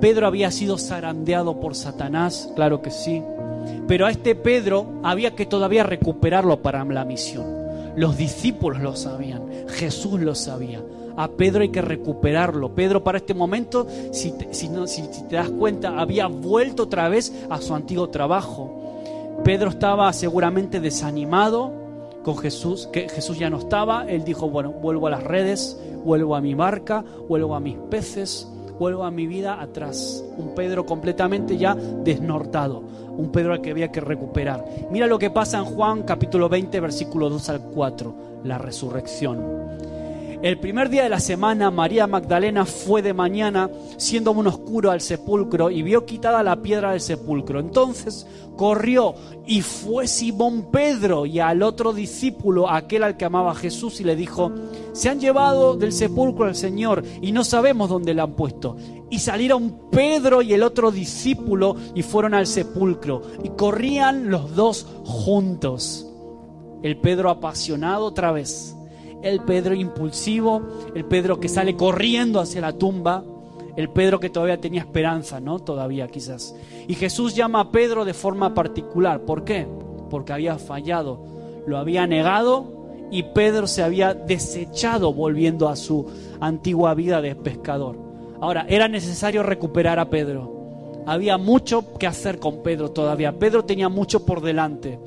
Pedro 0.00 0.26
había 0.26 0.50
sido 0.50 0.78
zarandeado 0.78 1.60
por 1.60 1.76
Satanás, 1.76 2.50
claro 2.56 2.82
que 2.82 2.90
sí, 2.90 3.22
pero 3.86 4.06
a 4.06 4.10
este 4.10 4.34
Pedro 4.34 5.00
había 5.02 5.34
que 5.34 5.46
todavía 5.46 5.82
recuperarlo 5.82 6.62
para 6.62 6.84
la 6.84 7.04
misión. 7.04 7.46
Los 7.96 8.16
discípulos 8.16 8.80
lo 8.82 8.96
sabían, 8.96 9.42
Jesús 9.68 10.20
lo 10.20 10.34
sabía. 10.34 10.82
A 11.16 11.28
Pedro 11.28 11.62
hay 11.62 11.70
que 11.70 11.80
recuperarlo. 11.80 12.74
Pedro 12.74 13.02
para 13.02 13.18
este 13.18 13.32
momento, 13.32 13.86
si 14.12 14.32
te, 14.32 14.52
si, 14.52 14.68
te 15.28 15.36
das 15.36 15.48
cuenta, 15.48 15.98
había 15.98 16.26
vuelto 16.26 16.82
otra 16.82 17.08
vez 17.08 17.32
a 17.48 17.58
su 17.62 17.74
antiguo 17.74 18.10
trabajo. 18.10 19.00
Pedro 19.42 19.70
estaba 19.70 20.12
seguramente 20.12 20.78
desanimado, 20.78 21.86
con 22.26 22.38
Jesús, 22.38 22.88
que 22.92 23.08
Jesús 23.08 23.38
ya 23.38 23.48
no 23.48 23.58
estaba, 23.58 24.04
él 24.08 24.24
dijo, 24.24 24.50
bueno, 24.50 24.72
vuelvo 24.72 25.06
a 25.06 25.10
las 25.10 25.22
redes, 25.22 25.80
vuelvo 26.04 26.34
a 26.34 26.40
mi 26.40 26.54
barca, 26.54 27.04
vuelvo 27.28 27.54
a 27.54 27.60
mis 27.60 27.76
peces, 27.88 28.48
vuelvo 28.78 29.04
a 29.04 29.10
mi 29.10 29.26
vida 29.26 29.60
atrás. 29.60 30.24
Un 30.36 30.54
Pedro 30.54 30.86
completamente 30.86 31.56
ya 31.56 31.74
desnortado, 31.74 32.82
un 33.16 33.30
Pedro 33.30 33.52
al 33.52 33.60
que 33.60 33.70
había 33.70 33.90
que 33.90 34.00
recuperar. 34.00 34.64
Mira 34.90 35.06
lo 35.06 35.18
que 35.18 35.30
pasa 35.30 35.58
en 35.58 35.64
Juan 35.64 36.02
capítulo 36.02 36.48
20, 36.48 36.80
versículo 36.80 37.30
2 37.30 37.48
al 37.48 37.60
4, 37.60 38.14
la 38.44 38.58
resurrección. 38.58 39.95
El 40.46 40.60
primer 40.60 40.90
día 40.90 41.02
de 41.02 41.08
la 41.08 41.18
semana, 41.18 41.72
María 41.72 42.06
Magdalena 42.06 42.64
fue 42.64 43.02
de 43.02 43.12
mañana, 43.12 43.68
siendo 43.96 44.30
aún 44.30 44.46
oscuro, 44.46 44.92
al 44.92 45.00
sepulcro 45.00 45.72
y 45.72 45.82
vio 45.82 46.06
quitada 46.06 46.44
la 46.44 46.62
piedra 46.62 46.92
del 46.92 47.00
sepulcro. 47.00 47.58
Entonces 47.58 48.28
corrió 48.56 49.16
y 49.44 49.62
fue 49.62 50.06
Simón 50.06 50.70
Pedro 50.70 51.26
y 51.26 51.40
al 51.40 51.64
otro 51.64 51.92
discípulo, 51.92 52.70
aquel 52.70 53.02
al 53.02 53.16
que 53.16 53.24
amaba 53.24 53.56
Jesús, 53.56 54.00
y 54.00 54.04
le 54.04 54.14
dijo, 54.14 54.52
se 54.92 55.08
han 55.08 55.18
llevado 55.18 55.76
del 55.76 55.90
sepulcro 55.90 56.44
al 56.44 56.54
Señor 56.54 57.02
y 57.20 57.32
no 57.32 57.42
sabemos 57.42 57.88
dónde 57.88 58.14
le 58.14 58.22
han 58.22 58.36
puesto. 58.36 58.76
Y 59.10 59.18
salieron 59.18 59.90
Pedro 59.90 60.42
y 60.42 60.54
el 60.54 60.62
otro 60.62 60.92
discípulo 60.92 61.74
y 61.92 62.04
fueron 62.04 62.34
al 62.34 62.46
sepulcro 62.46 63.20
y 63.42 63.48
corrían 63.48 64.30
los 64.30 64.54
dos 64.54 64.86
juntos. 65.04 66.06
El 66.84 66.98
Pedro 67.00 67.30
apasionado 67.30 68.04
otra 68.04 68.30
vez 68.30 68.75
el 69.28 69.40
Pedro 69.40 69.74
impulsivo, 69.74 70.62
el 70.94 71.04
Pedro 71.04 71.40
que 71.40 71.48
sale 71.48 71.76
corriendo 71.76 72.40
hacia 72.40 72.60
la 72.60 72.72
tumba, 72.72 73.24
el 73.76 73.90
Pedro 73.90 74.20
que 74.20 74.30
todavía 74.30 74.60
tenía 74.60 74.80
esperanza, 74.80 75.40
¿no? 75.40 75.58
Todavía 75.58 76.08
quizás. 76.08 76.54
Y 76.88 76.94
Jesús 76.94 77.34
llama 77.34 77.60
a 77.60 77.70
Pedro 77.70 78.04
de 78.04 78.14
forma 78.14 78.54
particular. 78.54 79.20
¿Por 79.20 79.44
qué? 79.44 79.66
Porque 80.08 80.32
había 80.32 80.58
fallado, 80.58 81.20
lo 81.66 81.76
había 81.76 82.06
negado 82.06 82.76
y 83.10 83.22
Pedro 83.22 83.66
se 83.66 83.82
había 83.82 84.14
desechado 84.14 85.12
volviendo 85.12 85.68
a 85.68 85.76
su 85.76 86.06
antigua 86.40 86.94
vida 86.94 87.20
de 87.20 87.34
pescador. 87.34 87.96
Ahora, 88.40 88.66
era 88.68 88.88
necesario 88.88 89.42
recuperar 89.42 89.98
a 89.98 90.10
Pedro. 90.10 90.56
Había 91.06 91.38
mucho 91.38 91.96
que 91.98 92.06
hacer 92.06 92.38
con 92.38 92.62
Pedro 92.62 92.90
todavía. 92.90 93.38
Pedro 93.38 93.64
tenía 93.64 93.88
mucho 93.88 94.24
por 94.24 94.40
delante. 94.40 94.98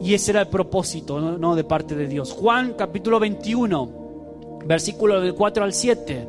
Y 0.00 0.14
ese 0.14 0.30
era 0.30 0.42
el 0.42 0.48
propósito 0.48 1.20
¿no? 1.20 1.56
de 1.56 1.64
parte 1.64 1.94
de 1.94 2.06
Dios. 2.06 2.32
Juan 2.32 2.74
capítulo 2.74 3.18
21, 3.18 4.60
versículo 4.64 5.20
del 5.20 5.34
4 5.34 5.64
al 5.64 5.72
7. 5.72 6.28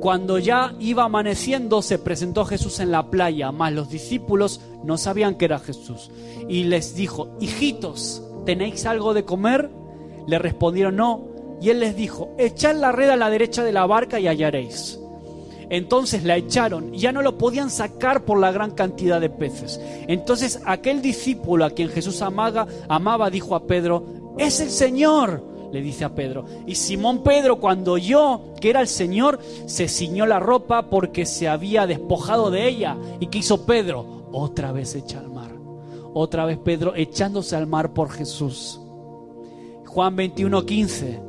Cuando 0.00 0.38
ya 0.38 0.74
iba 0.80 1.04
amaneciendo, 1.04 1.80
se 1.80 1.98
presentó 1.98 2.44
Jesús 2.44 2.78
en 2.80 2.90
la 2.90 3.10
playa, 3.10 3.52
mas 3.52 3.72
los 3.72 3.88
discípulos 3.88 4.60
no 4.84 4.98
sabían 4.98 5.36
que 5.36 5.46
era 5.46 5.58
Jesús. 5.58 6.10
Y 6.48 6.64
les 6.64 6.94
dijo, 6.94 7.36
hijitos, 7.40 8.22
¿tenéis 8.44 8.84
algo 8.86 9.14
de 9.14 9.24
comer? 9.24 9.70
Le 10.26 10.38
respondieron, 10.38 10.96
no. 10.96 11.28
Y 11.60 11.70
él 11.70 11.80
les 11.80 11.96
dijo, 11.96 12.34
echad 12.38 12.76
la 12.76 12.92
red 12.92 13.08
a 13.08 13.16
la 13.16 13.30
derecha 13.30 13.64
de 13.64 13.72
la 13.72 13.86
barca 13.86 14.20
y 14.20 14.28
hallaréis. 14.28 15.00
Entonces 15.70 16.24
la 16.24 16.36
echaron 16.36 16.92
ya 16.92 17.12
no 17.12 17.22
lo 17.22 17.38
podían 17.38 17.70
sacar 17.70 18.24
por 18.24 18.38
la 18.38 18.52
gran 18.52 18.72
cantidad 18.72 19.20
de 19.20 19.30
peces. 19.30 19.80
Entonces 20.08 20.60
aquel 20.64 21.02
discípulo 21.02 21.64
a 21.64 21.70
quien 21.70 21.88
Jesús 21.88 22.22
amaba, 22.22 22.66
amaba 22.88 23.30
dijo 23.30 23.54
a 23.54 23.66
Pedro, 23.66 24.04
es 24.38 24.60
el 24.60 24.70
Señor, 24.70 25.42
le 25.72 25.82
dice 25.82 26.04
a 26.04 26.14
Pedro. 26.14 26.44
Y 26.66 26.76
Simón 26.76 27.22
Pedro 27.22 27.60
cuando 27.60 27.92
oyó 27.92 28.54
que 28.60 28.70
era 28.70 28.80
el 28.80 28.88
Señor, 28.88 29.40
se 29.66 29.88
ciñó 29.88 30.26
la 30.26 30.40
ropa 30.40 30.88
porque 30.88 31.26
se 31.26 31.48
había 31.48 31.86
despojado 31.86 32.50
de 32.50 32.68
ella. 32.68 32.96
¿Y 33.20 33.26
qué 33.26 33.38
hizo 33.38 33.66
Pedro? 33.66 34.28
Otra 34.32 34.72
vez 34.72 34.94
echa 34.94 35.18
al 35.18 35.30
mar. 35.30 35.52
Otra 36.12 36.44
vez 36.44 36.58
Pedro 36.58 36.94
echándose 36.94 37.56
al 37.56 37.66
mar 37.66 37.92
por 37.92 38.10
Jesús. 38.10 38.80
Juan 39.86 40.16
21:15, 40.16 41.20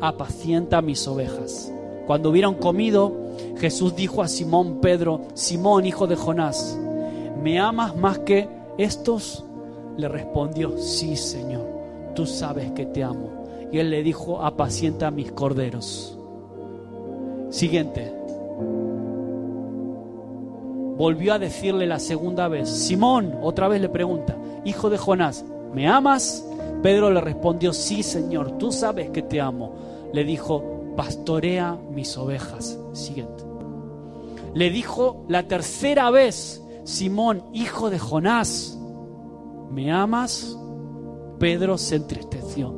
apacienta 0.00 0.82
mis 0.82 1.06
ovejas. 1.06 1.72
Cuando 2.08 2.30
hubieron 2.30 2.54
comido, 2.54 3.12
Jesús 3.58 3.94
dijo 3.94 4.22
a 4.22 4.28
Simón 4.28 4.80
Pedro, 4.80 5.26
Simón, 5.34 5.84
hijo 5.84 6.06
de 6.06 6.16
Jonás, 6.16 6.80
¿me 7.42 7.60
amas 7.60 7.94
más 7.96 8.20
que 8.20 8.48
estos? 8.78 9.44
Le 9.98 10.08
respondió, 10.08 10.78
sí, 10.78 11.16
Señor, 11.16 11.66
tú 12.14 12.24
sabes 12.24 12.72
que 12.72 12.86
te 12.86 13.04
amo. 13.04 13.44
Y 13.70 13.78
él 13.78 13.90
le 13.90 14.02
dijo, 14.02 14.40
apacienta 14.40 15.10
mis 15.10 15.30
corderos. 15.32 16.18
Siguiente. 17.50 18.10
Volvió 20.96 21.34
a 21.34 21.38
decirle 21.38 21.86
la 21.86 21.98
segunda 21.98 22.48
vez, 22.48 22.70
Simón, 22.70 23.38
otra 23.42 23.68
vez 23.68 23.82
le 23.82 23.90
pregunta, 23.90 24.34
hijo 24.64 24.88
de 24.88 24.96
Jonás, 24.96 25.44
¿me 25.74 25.86
amas? 25.86 26.42
Pedro 26.82 27.10
le 27.10 27.20
respondió, 27.20 27.74
sí, 27.74 28.02
Señor, 28.02 28.52
tú 28.52 28.72
sabes 28.72 29.10
que 29.10 29.20
te 29.20 29.42
amo. 29.42 29.74
Le 30.14 30.24
dijo, 30.24 30.77
pastorea 30.98 31.78
mis 31.92 32.18
ovejas. 32.18 32.76
Siguiente. 32.92 33.44
Le 34.52 34.68
dijo 34.70 35.24
la 35.28 35.46
tercera 35.46 36.10
vez, 36.10 36.60
Simón, 36.82 37.44
hijo 37.52 37.88
de 37.88 38.00
Jonás, 38.00 38.76
¿me 39.70 39.92
amas? 39.92 40.58
Pedro 41.38 41.78
se 41.78 41.94
entristeció. 41.94 42.74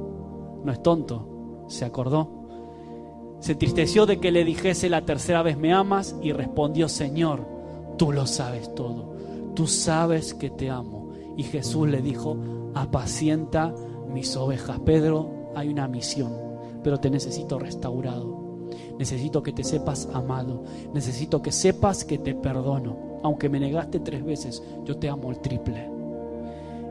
No 0.62 0.70
es 0.70 0.82
tonto, 0.82 1.64
se 1.68 1.86
acordó. 1.86 3.38
Se 3.40 3.52
entristeció 3.52 4.04
de 4.04 4.20
que 4.20 4.32
le 4.32 4.44
dijese 4.44 4.90
la 4.90 5.06
tercera 5.06 5.42
vez, 5.42 5.56
¿me 5.56 5.72
amas? 5.72 6.14
Y 6.20 6.32
respondió, 6.32 6.90
Señor, 6.90 7.48
tú 7.96 8.12
lo 8.12 8.26
sabes 8.26 8.74
todo. 8.74 9.14
Tú 9.54 9.66
sabes 9.66 10.34
que 10.34 10.50
te 10.50 10.68
amo. 10.68 11.08
Y 11.38 11.44
Jesús 11.44 11.88
le 11.88 12.02
dijo, 12.02 12.36
apacienta 12.74 13.74
mis 14.12 14.36
ovejas. 14.36 14.78
Pedro, 14.80 15.52
hay 15.56 15.70
una 15.70 15.88
misión 15.88 16.49
pero 16.82 16.98
te 16.98 17.10
necesito 17.10 17.58
restaurado. 17.58 18.50
Necesito 18.98 19.42
que 19.42 19.52
te 19.52 19.64
sepas 19.64 20.08
amado. 20.12 20.64
Necesito 20.92 21.42
que 21.42 21.52
sepas 21.52 22.04
que 22.04 22.18
te 22.18 22.34
perdono. 22.34 23.20
Aunque 23.22 23.48
me 23.48 23.60
negaste 23.60 24.00
tres 24.00 24.24
veces, 24.24 24.62
yo 24.84 24.96
te 24.96 25.08
amo 25.08 25.30
el 25.30 25.40
triple. 25.40 25.90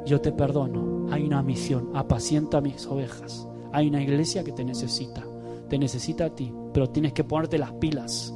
Yo 0.06 0.20
te 0.22 0.32
perdono. 0.32 1.12
Hay 1.12 1.24
una 1.24 1.42
misión. 1.44 1.92
Apacienta 1.94 2.62
mis 2.62 2.86
ovejas. 2.88 3.48
Hay 3.72 3.88
una 3.88 4.02
iglesia 4.02 4.44
que 4.44 4.52
te 4.52 4.64
necesita. 4.64 5.24
Te 5.70 5.78
necesita 5.78 6.26
a 6.26 6.30
ti, 6.36 6.52
pero 6.74 6.90
tienes 6.90 7.14
que 7.14 7.24
ponerte 7.24 7.60
las 7.60 7.74
pilas. 7.74 8.34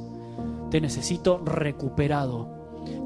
Te 0.70 0.80
necesito 0.80 1.38
recuperado. 1.38 2.48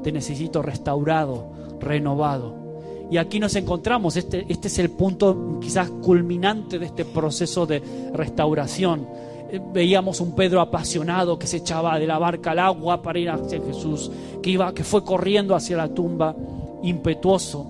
Te 0.03 0.11
necesito 0.11 0.61
restaurado, 0.61 1.51
renovado. 1.79 2.68
Y 3.11 3.17
aquí 3.17 3.39
nos 3.39 3.55
encontramos, 3.55 4.15
este, 4.17 4.45
este 4.49 4.67
es 4.67 4.77
el 4.77 4.91
punto 4.91 5.57
quizás 5.59 5.89
culminante 5.89 6.77
de 6.77 6.85
este 6.85 7.05
proceso 7.05 7.65
de 7.65 7.81
restauración. 8.13 9.07
Eh, 9.51 9.59
veíamos 9.73 10.21
un 10.21 10.35
Pedro 10.35 10.61
apasionado 10.61 11.39
que 11.39 11.47
se 11.47 11.57
echaba 11.57 11.97
de 11.97 12.05
la 12.05 12.19
barca 12.19 12.51
al 12.51 12.59
agua 12.59 13.01
para 13.01 13.17
ir 13.17 13.31
hacia 13.31 13.59
Jesús, 13.61 14.11
que, 14.43 14.51
iba, 14.51 14.73
que 14.75 14.83
fue 14.83 15.03
corriendo 15.03 15.55
hacia 15.55 15.77
la 15.77 15.89
tumba, 15.89 16.35
impetuoso. 16.83 17.65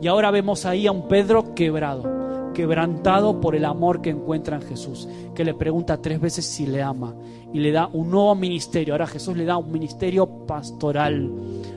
Y 0.00 0.06
ahora 0.06 0.30
vemos 0.30 0.64
ahí 0.64 0.86
a 0.86 0.92
un 0.92 1.08
Pedro 1.08 1.54
quebrado, 1.54 2.52
quebrantado 2.54 3.38
por 3.38 3.54
el 3.54 3.66
amor 3.66 4.00
que 4.00 4.08
encuentra 4.08 4.56
en 4.56 4.62
Jesús, 4.62 5.06
que 5.34 5.44
le 5.44 5.52
pregunta 5.52 5.98
tres 5.98 6.22
veces 6.22 6.46
si 6.46 6.66
le 6.66 6.80
ama 6.80 7.14
y 7.52 7.58
le 7.58 7.70
da 7.70 7.90
un 7.92 8.10
nuevo 8.10 8.34
ministerio. 8.34 8.94
Ahora 8.94 9.06
Jesús 9.06 9.36
le 9.36 9.44
da 9.44 9.58
un 9.58 9.70
ministerio 9.70 10.26
pastoral, 10.46 11.30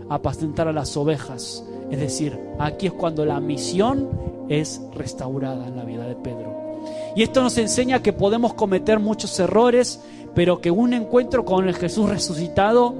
apacentar 0.07 0.69
a 0.69 0.71
las 0.73 0.95
ovejas 0.95 1.65
es 1.93 1.99
decir, 1.99 2.39
aquí 2.58 2.88
es 2.88 2.93
cuando 2.93 3.23
la 3.23 3.39
misión 3.39 4.10
es 4.49 4.82
restaurada 4.95 5.67
en 5.67 5.75
la 5.75 5.84
vida 5.84 6.08
de 6.08 6.15
Pedro. 6.15 6.82
Y 7.15 7.21
esto 7.21 7.43
nos 7.43 7.56
enseña 7.60 8.01
que 8.01 8.13
podemos 8.13 8.56
cometer 8.56 8.99
muchos 8.99 9.39
errores, 9.39 10.01
pero 10.34 10.60
que 10.60 10.71
un 10.71 10.93
encuentro 10.93 11.45
con 11.45 11.67
el 11.67 11.75
Jesús 11.75 12.10
resucitado 12.10 12.95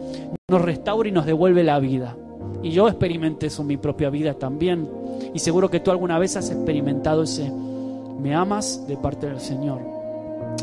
nos 0.48 0.62
restaura 0.62 1.10
y 1.10 1.12
nos 1.12 1.26
devuelve 1.26 1.64
la 1.64 1.80
vida. 1.80 2.16
Y 2.62 2.70
yo 2.70 2.88
experimenté 2.88 3.48
eso 3.48 3.64
en 3.64 3.70
mi 3.70 3.78
propia 3.78 4.12
vida 4.12 4.36
también. 4.36 4.88
Y 5.34 5.40
seguro 5.40 5.72
que 5.72 5.80
tú 5.80 5.90
alguna 5.90 6.20
vez 6.20 6.38
has 6.38 6.52
experimentado 6.52 7.24
ese, 7.24 7.52
me 7.52 8.36
amas 8.36 8.86
de 8.88 8.96
parte 8.96 9.26
del 9.26 9.40
Señor. 9.40 9.82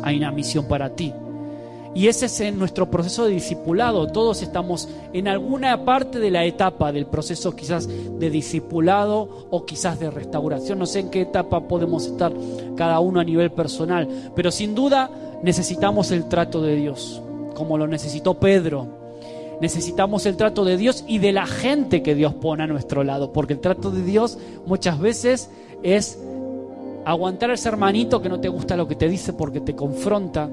Hay 0.05 0.19
una 0.19 0.31
misión 0.31 0.69
para 0.69 0.95
ti. 0.95 1.13
Y 1.93 2.07
ese 2.07 2.27
es 2.27 2.55
nuestro 2.55 2.89
proceso 2.89 3.25
de 3.25 3.33
discipulado. 3.33 4.07
Todos 4.07 4.43
estamos 4.43 4.89
en 5.13 5.27
alguna 5.27 5.85
parte 5.85 6.21
de 6.21 6.31
la 6.31 6.45
etapa 6.45 6.93
del 6.93 7.07
proceso 7.07 7.57
quizás 7.57 7.89
de 7.89 8.31
discipulado 8.31 9.47
o 9.51 9.67
quizás 9.67 9.99
de 9.99 10.11
restauración. 10.11 10.79
No 10.79 10.87
sé 10.87 11.01
en 11.01 11.11
qué 11.11 11.23
etapa 11.23 11.67
podemos 11.67 12.07
estar 12.07 12.33
cada 12.77 13.01
uno 13.01 13.19
a 13.19 13.25
nivel 13.25 13.51
personal. 13.51 14.09
Pero 14.37 14.53
sin 14.53 14.77
duda 14.77 15.11
necesitamos 15.43 16.13
el 16.13 16.29
trato 16.29 16.63
de 16.63 16.77
Dios, 16.77 17.21
como 17.55 17.77
lo 17.77 17.89
necesitó 17.89 18.35
Pedro. 18.35 19.01
Necesitamos 19.61 20.27
el 20.27 20.37
trato 20.37 20.65
de 20.65 20.77
Dios 20.77 21.05
y 21.09 21.19
de 21.19 21.33
la 21.33 21.47
gente 21.47 22.03
que 22.03 22.15
Dios 22.15 22.35
pone 22.35 22.63
a 22.63 22.69
nuestro 22.69 23.03
lado. 23.03 23.33
Porque 23.33 23.55
el 23.55 23.61
trato 23.61 23.91
de 23.91 24.05
Dios 24.05 24.39
muchas 24.65 25.01
veces 25.01 25.51
es 25.83 26.21
aguantar 27.05 27.51
a 27.51 27.55
ese 27.55 27.69
hermanito 27.69 28.23
que 28.23 28.29
no 28.29 28.41
te 28.41 28.49
gusta 28.49 28.77
lo 28.77 28.87
que 28.87 28.95
te 28.95 29.09
dice 29.09 29.33
porque 29.33 29.61
te 29.61 29.75
confronta 29.75 30.49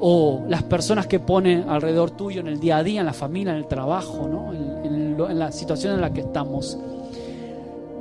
o 0.00 0.44
las 0.48 0.62
personas 0.64 1.06
que 1.06 1.20
pone 1.20 1.64
alrededor 1.66 2.10
tuyo 2.10 2.40
en 2.40 2.48
el 2.48 2.60
día 2.60 2.78
a 2.78 2.82
día, 2.82 3.00
en 3.00 3.06
la 3.06 3.12
familia, 3.12 3.52
en 3.52 3.58
el 3.58 3.66
trabajo, 3.66 4.28
¿no? 4.28 4.52
en, 4.52 5.38
la 5.38 5.50
situación 5.50 5.94
en 5.94 6.00
la 6.00 6.12
que 6.12 6.20
estamos. 6.20 6.78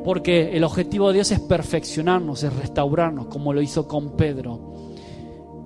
Porque 0.03 0.55
el 0.55 0.63
objetivo 0.63 1.07
de 1.07 1.15
Dios 1.15 1.31
es 1.31 1.39
perfeccionarnos, 1.39 2.43
es 2.43 2.53
restaurarnos, 2.55 3.27
como 3.27 3.53
lo 3.53 3.61
hizo 3.61 3.87
con 3.87 4.11
Pedro. 4.11 4.73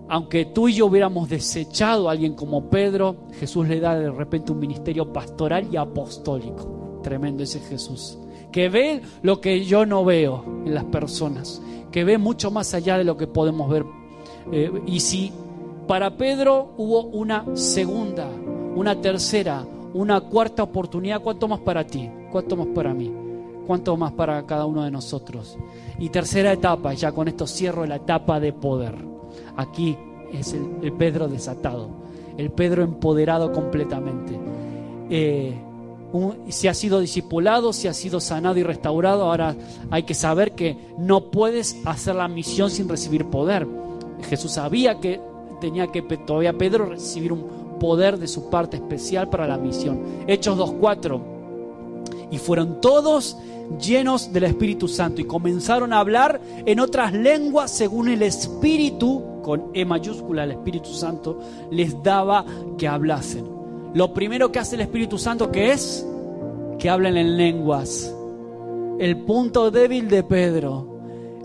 Aunque 0.08 0.46
tú 0.46 0.68
y 0.68 0.74
yo 0.74 0.86
hubiéramos 0.86 1.30
desechado 1.30 2.08
a 2.08 2.14
alguien 2.14 2.36
como 2.36 2.70
Pedro, 2.70 3.28
Jesús 3.40 3.68
le 3.68 3.80
da 3.80 3.98
de 3.98 4.10
repente 4.10 4.52
un 4.52 4.60
ministerio 4.60 5.12
pastoral 5.12 5.68
y 5.72 5.78
apostólico. 5.78 7.00
Tremendo 7.04 7.44
ese 7.44 7.60
Jesús. 7.60 8.18
Que 8.52 8.70
ve 8.70 9.02
lo 9.22 9.42
que 9.42 9.66
yo 9.66 9.86
no 9.86 10.06
veo 10.06 10.44
en 10.66 10.74
las 10.74 10.86
personas. 10.86 11.62
Que 11.92 12.04
ve 12.04 12.18
mucho 12.18 12.50
más 12.50 12.74
allá 12.74 12.98
de 12.98 13.04
lo 13.04 13.18
que 13.18 13.28
podemos 13.28 13.70
ver. 13.70 13.86
Eh, 14.52 14.72
y 14.88 15.00
si 15.02 15.32
para 15.90 16.16
Pedro 16.16 16.76
hubo 16.78 17.06
una 17.06 17.44
segunda, 17.56 18.28
una 18.76 19.02
tercera, 19.02 19.66
una 19.96 20.22
cuarta 20.22 20.62
oportunidad. 20.62 21.20
¿Cuánto 21.20 21.48
más 21.48 21.62
para 21.62 21.84
ti? 21.84 22.08
¿Cuánto 22.32 22.56
más 22.56 22.68
para 22.76 22.94
mí? 22.94 23.12
¿Cuánto 23.66 23.98
más 23.98 24.12
para 24.12 24.46
cada 24.46 24.68
uno 24.68 24.84
de 24.84 24.92
nosotros? 24.92 25.58
Y 25.98 26.10
tercera 26.10 26.54
etapa, 26.54 26.94
ya 26.94 27.12
con 27.12 27.28
esto 27.28 27.48
cierro 27.48 27.88
la 27.88 27.96
etapa 27.96 28.40
de 28.40 28.54
poder. 28.54 28.94
Aquí 29.58 29.98
es 30.32 30.54
el, 30.54 30.94
Pedro 30.94 31.28
desatado, 31.28 31.90
el 32.38 32.52
Pedro 32.52 32.84
empoderado 32.84 33.52
completamente. 33.52 34.40
Eh, 35.10 35.60
si 36.50 36.68
ha 36.68 36.76
sido 36.76 37.00
discipulado, 37.00 37.74
si 37.74 37.88
ha 37.88 37.96
sido 37.96 38.20
sanado 38.20 38.60
y 38.60 38.64
restaurado, 38.64 39.24
ahora 39.24 39.56
hay 39.90 40.04
que 40.04 40.14
saber 40.14 40.52
que 40.52 40.78
no 41.00 41.32
puedes 41.32 41.78
hacer 41.86 42.14
la 42.14 42.28
misión 42.28 42.70
sin 42.70 42.88
recibir 42.88 43.26
poder. 43.26 43.68
Jesús 44.30 44.52
sabía 44.52 45.00
que 45.00 45.20
tenía 45.60 45.88
que 45.88 46.02
todavía 46.02 46.58
Pedro 46.58 46.86
recibir 46.86 47.34
un 47.34 47.78
poder 47.80 48.18
de 48.18 48.28
su 48.28 48.50
parte 48.50 48.78
especial 48.78 49.30
para 49.30 49.48
la 49.48 49.58
misión. 49.58 50.04
Hechos 50.28 50.58
2.4. 50.58 51.22
Y 52.32 52.38
fueron 52.38 52.82
todos 52.82 53.38
llenos 53.80 54.34
del 54.34 54.44
Espíritu 54.46 54.88
Santo 54.88 55.22
y 55.22 55.26
comenzaron 55.26 55.94
a 55.94 56.00
hablar 56.00 56.42
en 56.66 56.80
otras 56.80 57.14
lenguas 57.14 57.72
según 57.72 58.10
el 58.10 58.22
Espíritu, 58.24 59.24
con 59.44 59.72
E 59.74 59.86
mayúscula, 59.86 60.44
el 60.44 60.52
Espíritu 60.52 60.90
Santo, 60.94 61.40
les 61.72 62.02
daba 62.04 62.46
que 62.78 62.88
hablasen. 62.88 63.46
Lo 63.94 64.14
primero 64.14 64.52
que 64.52 64.60
hace 64.60 64.76
el 64.76 64.82
Espíritu 64.82 65.18
Santo 65.18 65.52
que 65.52 65.72
es 65.72 66.06
que 66.78 66.90
hablen 66.90 67.18
en 67.18 67.38
lenguas. 67.38 68.14
El 69.00 69.18
punto 69.18 69.72
débil 69.72 70.10
de 70.10 70.24
Pedro 70.24 70.89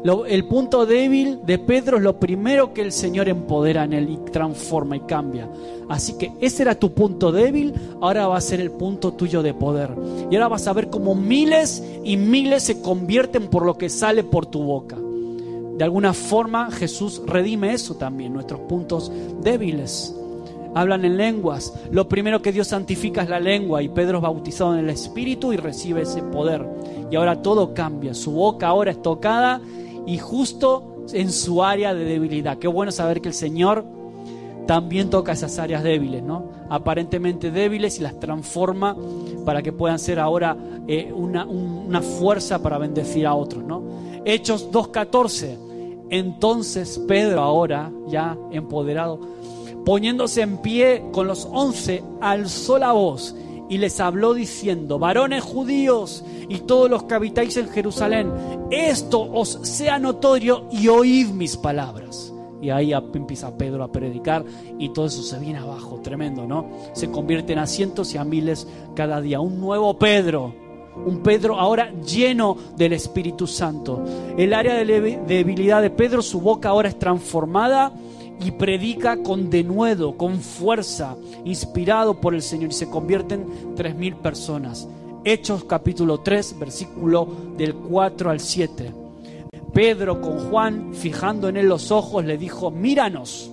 el 0.05 0.45
punto 0.45 0.85
débil 0.85 1.41
de 1.47 1.59
Pedro 1.59 1.97
es 1.97 2.03
lo 2.03 2.21
primero 2.21 2.75
que 2.75 2.83
el 2.83 2.93
Señor 2.93 3.27
empodera 3.27 3.85
en 3.85 3.95
él 3.95 4.11
y 4.11 4.31
transforma 4.31 4.99
y 4.99 5.01
cambia. 5.01 5.49
Así 5.89 6.19
que 6.19 6.31
ese 6.43 6.63
era 6.63 6.75
tu 6.75 6.93
punto 6.93 7.33
débil, 7.33 7.73
ahora 8.03 8.29
va 8.29 8.37
a 8.37 8.43
ser 8.43 8.61
el 8.61 8.71
punto 8.71 9.15
tuyo 9.15 9.43
de 9.43 9.55
poder. 9.55 9.91
Y 10.31 10.35
ahora 10.37 10.49
vas 10.49 10.67
a 10.67 10.75
ver 10.75 10.91
cómo 10.91 11.15
miles 11.15 11.83
y 12.05 12.19
miles 12.19 12.65
se 12.65 12.83
convierten 12.83 13.49
por 13.49 13.65
lo 13.65 13.79
que 13.79 13.89
sale 13.89 14.25
por 14.25 14.45
tu 14.45 14.63
boca. 14.63 14.99
De 15.79 15.85
alguna 15.85 16.13
forma 16.13 16.71
Jesús 16.71 17.23
redime 17.25 17.73
eso 17.73 17.95
también, 17.95 18.35
nuestros 18.35 18.61
puntos 18.61 19.11
débiles. 19.43 20.15
Hablan 20.75 21.07
en 21.07 21.17
lenguas. 21.17 21.73
Lo 21.91 22.09
primero 22.09 22.43
que 22.43 22.53
Dios 22.53 22.69
santifica 22.69 23.23
es 23.23 23.31
la 23.31 23.41
lengua 23.41 23.83
y 23.83 23.89
Pedro 23.89 24.19
es 24.19 24.23
bautizado 24.23 24.75
en 24.75 24.81
el 24.81 24.91
Espíritu 24.91 25.55
y 25.55 25.57
recibe 25.57 26.03
ese 26.03 26.23
poder. 26.23 26.67
Y 27.11 27.17
ahora 27.17 27.41
todo 27.41 27.73
cambia. 27.73 28.13
Su 28.13 28.33
boca 28.33 28.67
ahora 28.67 28.91
es 28.91 29.01
tocada 29.01 29.63
y 30.07 30.19
justo 30.19 31.05
en 31.13 31.33
su 31.33 31.63
área 31.63 31.95
de 31.95 32.05
debilidad. 32.05 32.59
Qué 32.59 32.69
bueno 32.69 32.93
saber 32.93 33.21
que 33.21 33.29
el 33.29 33.35
Señor 33.35 33.85
también 34.67 35.11
toca 35.11 35.33
esas 35.33 35.59
áreas 35.59 35.83
débiles, 35.83 36.23
¿no? 36.23 36.51
Aparentemente 36.71 37.51
débiles 37.51 37.99
y 37.99 38.03
las 38.03 38.19
transforma 38.19 38.97
para 39.45 39.63
que 39.63 39.73
puedan 39.73 39.99
ser 39.99 40.19
ahora 40.19 40.57
eh, 40.89 41.13
una, 41.13 41.47
fuerza 42.01 42.63
para 42.63 42.79
bendecir 42.79 43.27
a 43.27 43.35
otros, 43.35 43.63
¿no? 43.63 43.83
Hechos 44.25 44.71
2.14. 44.71 45.59
Entonces 46.11 47.01
Pedro 47.07 47.43
ahora, 47.43 47.91
ya 48.09 48.37
empoderado, 48.51 49.21
poniéndose 49.85 50.43
en 50.43 50.59
pie 50.59 51.05
con 51.13 51.27
los 51.27 51.47
once, 51.51 52.03
alzó 52.21 52.79
la 52.79 52.93
voz 52.93 53.35
y 53.69 53.79
les 53.79 54.01
habló 54.01 54.35
diciendo, 54.35 54.99
varones 54.99 55.43
judíos 55.43 56.25
y 56.49 56.59
todos 56.61 56.91
los 56.91 57.05
que 57.05 57.15
habitáis 57.15 57.57
en 57.57 57.69
Jerusalén, 57.69 58.31
esto 58.71 59.21
os 59.21 59.59
sea 59.63 59.99
notorio 59.99 60.67
y 60.71 60.89
oíd 60.89 61.29
mis 61.29 61.57
palabras. 61.57 62.33
Y 62.61 62.71
ahí 62.71 62.93
empieza 62.93 63.57
Pedro 63.59 63.85
a 63.85 63.93
predicar 63.93 64.45
y 64.79 64.89
todo 64.89 65.07
eso 65.07 65.23
se 65.23 65.39
viene 65.39 65.59
abajo, 65.59 66.01
tremendo, 66.03 66.47
¿no? 66.47 66.71
Se 66.95 67.11
convierten 67.11 67.59
a 67.59 67.67
cientos 67.67 68.15
y 68.15 68.19
a 68.19 68.25
miles 68.25 68.67
cada 68.95 69.21
día. 69.21 69.41
Un 69.41 69.61
nuevo 69.61 69.99
Pedro, 69.99 70.55
un 71.05 71.23
Pedro 71.23 71.59
ahora 71.59 71.93
lleno 72.01 72.57
del 72.77 72.95
Espíritu 72.95 73.47
Santo. 73.47 74.03
El 74.39 74.55
área 74.55 74.75
de 74.75 75.21
debilidad 75.27 75.83
de 75.83 75.91
Pedro, 75.91 76.23
su 76.23 76.41
boca 76.41 76.71
ahora 76.71 76.89
es 76.89 76.99
transformada 76.99 77.93
y 78.41 78.51
predica 78.53 79.23
con 79.23 79.51
denuedo, 79.51 80.17
con 80.17 80.41
fuerza, 80.41 81.17
inspirado 81.45 82.21
por 82.21 82.35
el 82.35 82.43
Señor 82.43 82.71
y 82.71 82.75
se 82.75 82.91
convierten 82.91 83.47
tres 83.77 83.95
mil 83.95 84.17
personas. 84.17 84.89
Hechos 85.25 85.65
capítulo 85.65 86.21
3, 86.21 86.59
versículo 86.59 87.27
del 87.57 87.75
4 87.75 88.31
al 88.31 88.41
7. 88.41 88.93
Pedro 89.73 90.21
con 90.21 90.51
Juan, 90.51 90.95
fijando 90.95 91.49
en 91.49 91.57
él 91.57 91.67
los 91.67 91.91
ojos, 91.91 92.25
le 92.25 92.37
dijo, 92.37 92.71
míranos. 92.71 93.51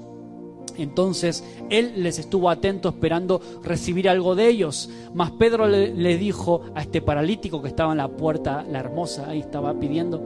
Entonces 0.77 1.43
él 1.69 1.93
les 1.97 2.17
estuvo 2.19 2.49
atento 2.49 2.89
esperando 2.89 3.41
recibir 3.63 4.09
algo 4.09 4.35
de 4.35 4.47
ellos. 4.47 4.89
Mas 5.13 5.31
Pedro 5.31 5.67
le, 5.67 5.93
le, 5.93 6.17
dijo 6.17 6.61
a 6.75 6.81
este 6.81 7.01
paralítico 7.01 7.61
que 7.61 7.67
estaba 7.67 7.91
en 7.91 7.99
la 7.99 8.09
puerta, 8.09 8.65
la 8.69 8.79
hermosa, 8.79 9.29
ahí 9.29 9.39
estaba 9.39 9.73
pidiendo. 9.79 10.21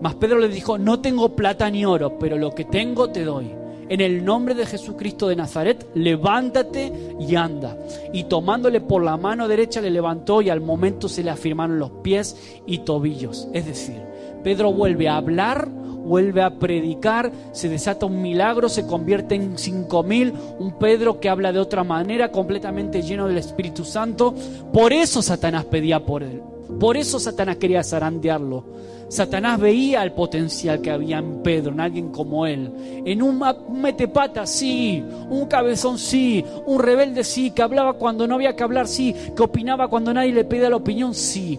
Mas 0.00 0.14
Pedro 0.14 0.38
le 0.38 0.48
dijo, 0.48 0.78
no 0.78 1.00
tengo 1.00 1.36
plata 1.36 1.68
ni 1.70 1.84
oro, 1.84 2.18
pero 2.18 2.38
lo 2.38 2.54
que 2.54 2.64
tengo 2.64 3.10
te 3.10 3.24
doy 3.24 3.59
en 3.90 4.00
el 4.00 4.24
nombre 4.24 4.54
de 4.54 4.66
Jesucristo 4.66 5.26
de 5.26 5.34
Nazaret, 5.34 5.84
levántate 5.94 6.92
y 7.18 7.34
anda. 7.34 7.76
Y 8.12 8.24
tomándole 8.24 8.80
por 8.80 9.02
la 9.02 9.16
mano 9.16 9.48
derecha 9.48 9.80
le 9.80 9.90
levantó 9.90 10.40
y 10.40 10.48
al 10.48 10.60
momento 10.60 11.08
se 11.08 11.24
le 11.24 11.30
afirmaron 11.30 11.80
los 11.80 11.90
pies 12.02 12.36
y 12.66 12.78
tobillos. 12.78 13.48
Es 13.52 13.66
decir, 13.66 14.00
Pedro 14.44 14.72
vuelve 14.72 15.08
a 15.08 15.16
hablar, 15.16 15.68
vuelve 15.68 16.40
a 16.40 16.58
predicar, 16.60 17.32
se 17.50 17.68
desata 17.68 18.06
un 18.06 18.22
milagro, 18.22 18.68
se 18.68 18.86
convierte 18.86 19.34
en 19.34 19.58
cinco 19.58 20.04
mil, 20.04 20.34
un 20.60 20.78
Pedro 20.78 21.18
que 21.18 21.28
habla 21.28 21.52
de 21.52 21.58
otra 21.58 21.82
manera, 21.82 22.30
completamente 22.30 23.02
lleno 23.02 23.26
del 23.26 23.38
Espíritu 23.38 23.84
Santo. 23.84 24.32
Por 24.72 24.92
eso 24.92 25.20
Satanás 25.20 25.64
pedía 25.64 26.06
por 26.06 26.22
él. 26.22 26.40
Por 26.78 26.96
eso 26.96 27.18
Satanás 27.18 27.56
quería 27.56 27.82
zarandearlo 27.82 28.64
Satanás 29.10 29.58
veía 29.58 30.04
el 30.04 30.12
potencial 30.12 30.80
que 30.80 30.92
había 30.92 31.18
en 31.18 31.42
Pedro, 31.42 31.72
en 31.72 31.80
alguien 31.80 32.12
como 32.12 32.46
él. 32.46 33.02
En 33.04 33.22
un 33.22 33.42
metepata, 33.72 34.46
sí. 34.46 35.02
Un 35.28 35.46
cabezón, 35.46 35.98
sí. 35.98 36.44
Un 36.64 36.78
rebelde, 36.80 37.24
sí. 37.24 37.50
Que 37.50 37.62
hablaba 37.62 37.94
cuando 37.94 38.28
no 38.28 38.36
había 38.36 38.54
que 38.54 38.62
hablar, 38.62 38.86
sí. 38.86 39.12
Que 39.34 39.42
opinaba 39.42 39.88
cuando 39.88 40.14
nadie 40.14 40.32
le 40.32 40.44
pedía 40.44 40.70
la 40.70 40.76
opinión, 40.76 41.12
sí. 41.12 41.58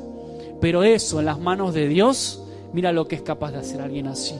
Pero 0.61 0.83
eso 0.83 1.19
en 1.19 1.25
las 1.25 1.39
manos 1.39 1.73
de 1.73 1.89
Dios, 1.89 2.41
mira 2.71 2.93
lo 2.93 3.09
que 3.09 3.15
es 3.17 3.21
capaz 3.21 3.51
de 3.51 3.57
hacer 3.57 3.81
alguien 3.81 4.07
así. 4.07 4.35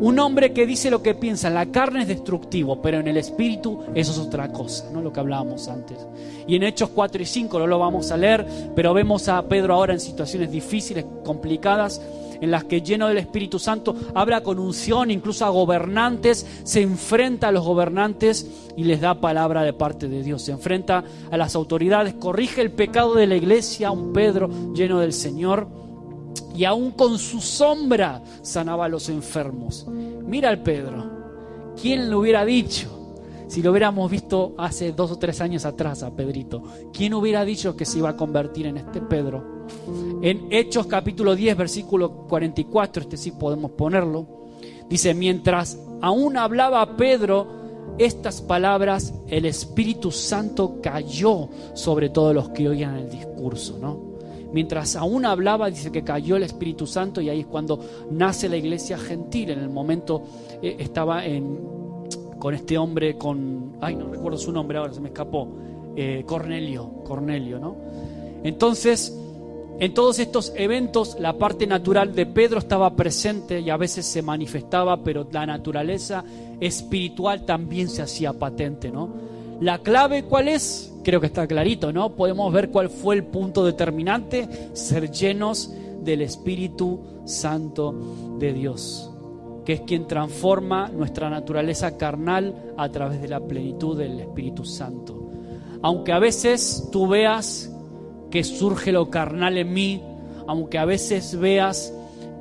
Un 0.00 0.18
hombre 0.18 0.52
que 0.52 0.66
dice 0.66 0.90
lo 0.90 1.02
que 1.02 1.14
piensa, 1.14 1.48
la 1.48 1.66
carne 1.66 2.02
es 2.02 2.08
destructivo, 2.08 2.82
pero 2.82 3.00
en 3.00 3.08
el 3.08 3.16
espíritu 3.16 3.80
eso 3.94 4.12
es 4.12 4.18
otra 4.18 4.52
cosa, 4.52 4.90
¿no? 4.92 5.00
Lo 5.00 5.12
que 5.12 5.20
hablábamos 5.20 5.66
antes. 5.68 5.96
Y 6.46 6.56
en 6.56 6.62
Hechos 6.62 6.90
4 6.90 7.22
y 7.22 7.24
5 7.24 7.58
no 7.58 7.66
lo 7.66 7.78
vamos 7.78 8.10
a 8.10 8.16
leer, 8.16 8.46
pero 8.76 8.92
vemos 8.92 9.28
a 9.28 9.42
Pedro 9.48 9.74
ahora 9.74 9.94
en 9.94 10.00
situaciones 10.00 10.50
difíciles, 10.50 11.06
complicadas, 11.24 12.02
en 12.40 12.50
las 12.50 12.64
que 12.64 12.82
lleno 12.82 13.08
del 13.08 13.18
Espíritu 13.18 13.58
Santo 13.58 13.94
habla 14.14 14.42
con 14.42 14.58
unción, 14.58 15.10
incluso 15.10 15.44
a 15.44 15.50
gobernantes, 15.50 16.46
se 16.64 16.82
enfrenta 16.82 17.48
a 17.48 17.52
los 17.52 17.64
gobernantes 17.64 18.46
y 18.76 18.84
les 18.84 19.00
da 19.00 19.20
palabra 19.20 19.62
de 19.62 19.72
parte 19.72 20.08
de 20.08 20.22
Dios, 20.22 20.42
se 20.42 20.52
enfrenta 20.52 21.04
a 21.30 21.36
las 21.36 21.54
autoridades, 21.54 22.14
corrige 22.14 22.60
el 22.60 22.70
pecado 22.70 23.14
de 23.14 23.26
la 23.26 23.36
iglesia, 23.36 23.90
un 23.90 24.12
Pedro 24.12 24.48
lleno 24.74 24.98
del 25.00 25.12
Señor 25.12 25.68
y 26.54 26.64
aún 26.64 26.90
con 26.92 27.18
su 27.18 27.40
sombra 27.40 28.22
sanaba 28.42 28.86
a 28.86 28.88
los 28.88 29.08
enfermos. 29.08 29.86
Mira 29.88 30.48
al 30.48 30.62
Pedro, 30.62 31.10
¿quién 31.80 32.10
lo 32.10 32.20
hubiera 32.20 32.44
dicho? 32.44 32.97
Si 33.48 33.62
lo 33.62 33.70
hubiéramos 33.70 34.10
visto 34.10 34.54
hace 34.58 34.92
dos 34.92 35.10
o 35.10 35.18
tres 35.18 35.40
años 35.40 35.64
atrás 35.64 36.02
a 36.02 36.14
Pedrito, 36.14 36.62
¿quién 36.92 37.14
hubiera 37.14 37.46
dicho 37.46 37.76
que 37.76 37.86
se 37.86 37.98
iba 37.98 38.10
a 38.10 38.16
convertir 38.16 38.66
en 38.66 38.76
este 38.76 39.00
Pedro? 39.00 39.66
En 40.20 40.48
Hechos 40.50 40.86
capítulo 40.86 41.34
10, 41.34 41.56
versículo 41.56 42.26
44, 42.28 43.02
este 43.02 43.16
sí 43.16 43.32
podemos 43.32 43.70
ponerlo, 43.70 44.26
dice, 44.90 45.14
mientras 45.14 45.78
aún 46.02 46.36
hablaba 46.36 46.96
Pedro 46.96 47.58
estas 47.98 48.42
palabras, 48.42 49.14
el 49.28 49.46
Espíritu 49.46 50.10
Santo 50.10 50.80
cayó 50.82 51.48
sobre 51.72 52.10
todos 52.10 52.34
los 52.34 52.50
que 52.50 52.68
oían 52.68 52.96
el 52.96 53.10
discurso, 53.10 53.78
¿no? 53.80 54.08
Mientras 54.52 54.94
aún 54.94 55.26
hablaba, 55.26 55.70
dice 55.70 55.90
que 55.90 56.04
cayó 56.04 56.36
el 56.36 56.42
Espíritu 56.42 56.86
Santo 56.86 57.20
y 57.20 57.28
ahí 57.28 57.40
es 57.40 57.46
cuando 57.46 57.80
nace 58.10 58.48
la 58.48 58.56
iglesia 58.56 58.96
gentil. 58.96 59.50
En 59.50 59.58
el 59.58 59.68
momento 59.68 60.22
eh, 60.62 60.76
estaba 60.78 61.26
en, 61.26 61.77
con 62.38 62.54
este 62.54 62.78
hombre, 62.78 63.16
con, 63.16 63.76
ay, 63.80 63.96
no 63.96 64.08
recuerdo 64.08 64.38
su 64.38 64.52
nombre 64.52 64.78
ahora, 64.78 64.92
se 64.92 65.00
me 65.00 65.08
escapó, 65.08 65.48
eh, 65.96 66.22
Cornelio, 66.26 66.88
Cornelio, 67.04 67.58
¿no? 67.58 67.76
Entonces, 68.44 69.16
en 69.80 69.94
todos 69.94 70.18
estos 70.18 70.52
eventos, 70.56 71.16
la 71.18 71.38
parte 71.38 71.66
natural 71.66 72.14
de 72.14 72.26
Pedro 72.26 72.58
estaba 72.58 72.94
presente 72.94 73.60
y 73.60 73.70
a 73.70 73.76
veces 73.76 74.06
se 74.06 74.22
manifestaba, 74.22 75.02
pero 75.02 75.26
la 75.30 75.46
naturaleza 75.46 76.24
espiritual 76.60 77.44
también 77.44 77.88
se 77.88 78.02
hacía 78.02 78.32
patente, 78.32 78.90
¿no? 78.90 79.08
La 79.60 79.78
clave, 79.78 80.24
¿cuál 80.24 80.48
es? 80.48 80.92
Creo 81.02 81.20
que 81.20 81.26
está 81.26 81.46
clarito, 81.46 81.92
¿no? 81.92 82.10
Podemos 82.10 82.52
ver 82.52 82.70
cuál 82.70 82.90
fue 82.90 83.16
el 83.16 83.24
punto 83.24 83.64
determinante, 83.64 84.48
ser 84.72 85.10
llenos 85.10 85.72
del 86.02 86.22
Espíritu 86.22 87.00
Santo 87.24 87.94
de 88.38 88.52
Dios 88.52 89.07
que 89.68 89.74
es 89.74 89.80
quien 89.82 90.06
transforma 90.06 90.88
nuestra 90.88 91.28
naturaleza 91.28 91.98
carnal 91.98 92.72
a 92.78 92.88
través 92.88 93.20
de 93.20 93.28
la 93.28 93.38
plenitud 93.38 93.98
del 93.98 94.18
Espíritu 94.18 94.64
Santo. 94.64 95.28
Aunque 95.82 96.12
a 96.12 96.18
veces 96.18 96.88
tú 96.90 97.06
veas 97.06 97.70
que 98.30 98.44
surge 98.44 98.92
lo 98.92 99.10
carnal 99.10 99.58
en 99.58 99.70
mí, 99.74 100.02
aunque 100.46 100.78
a 100.78 100.86
veces 100.86 101.38
veas 101.38 101.92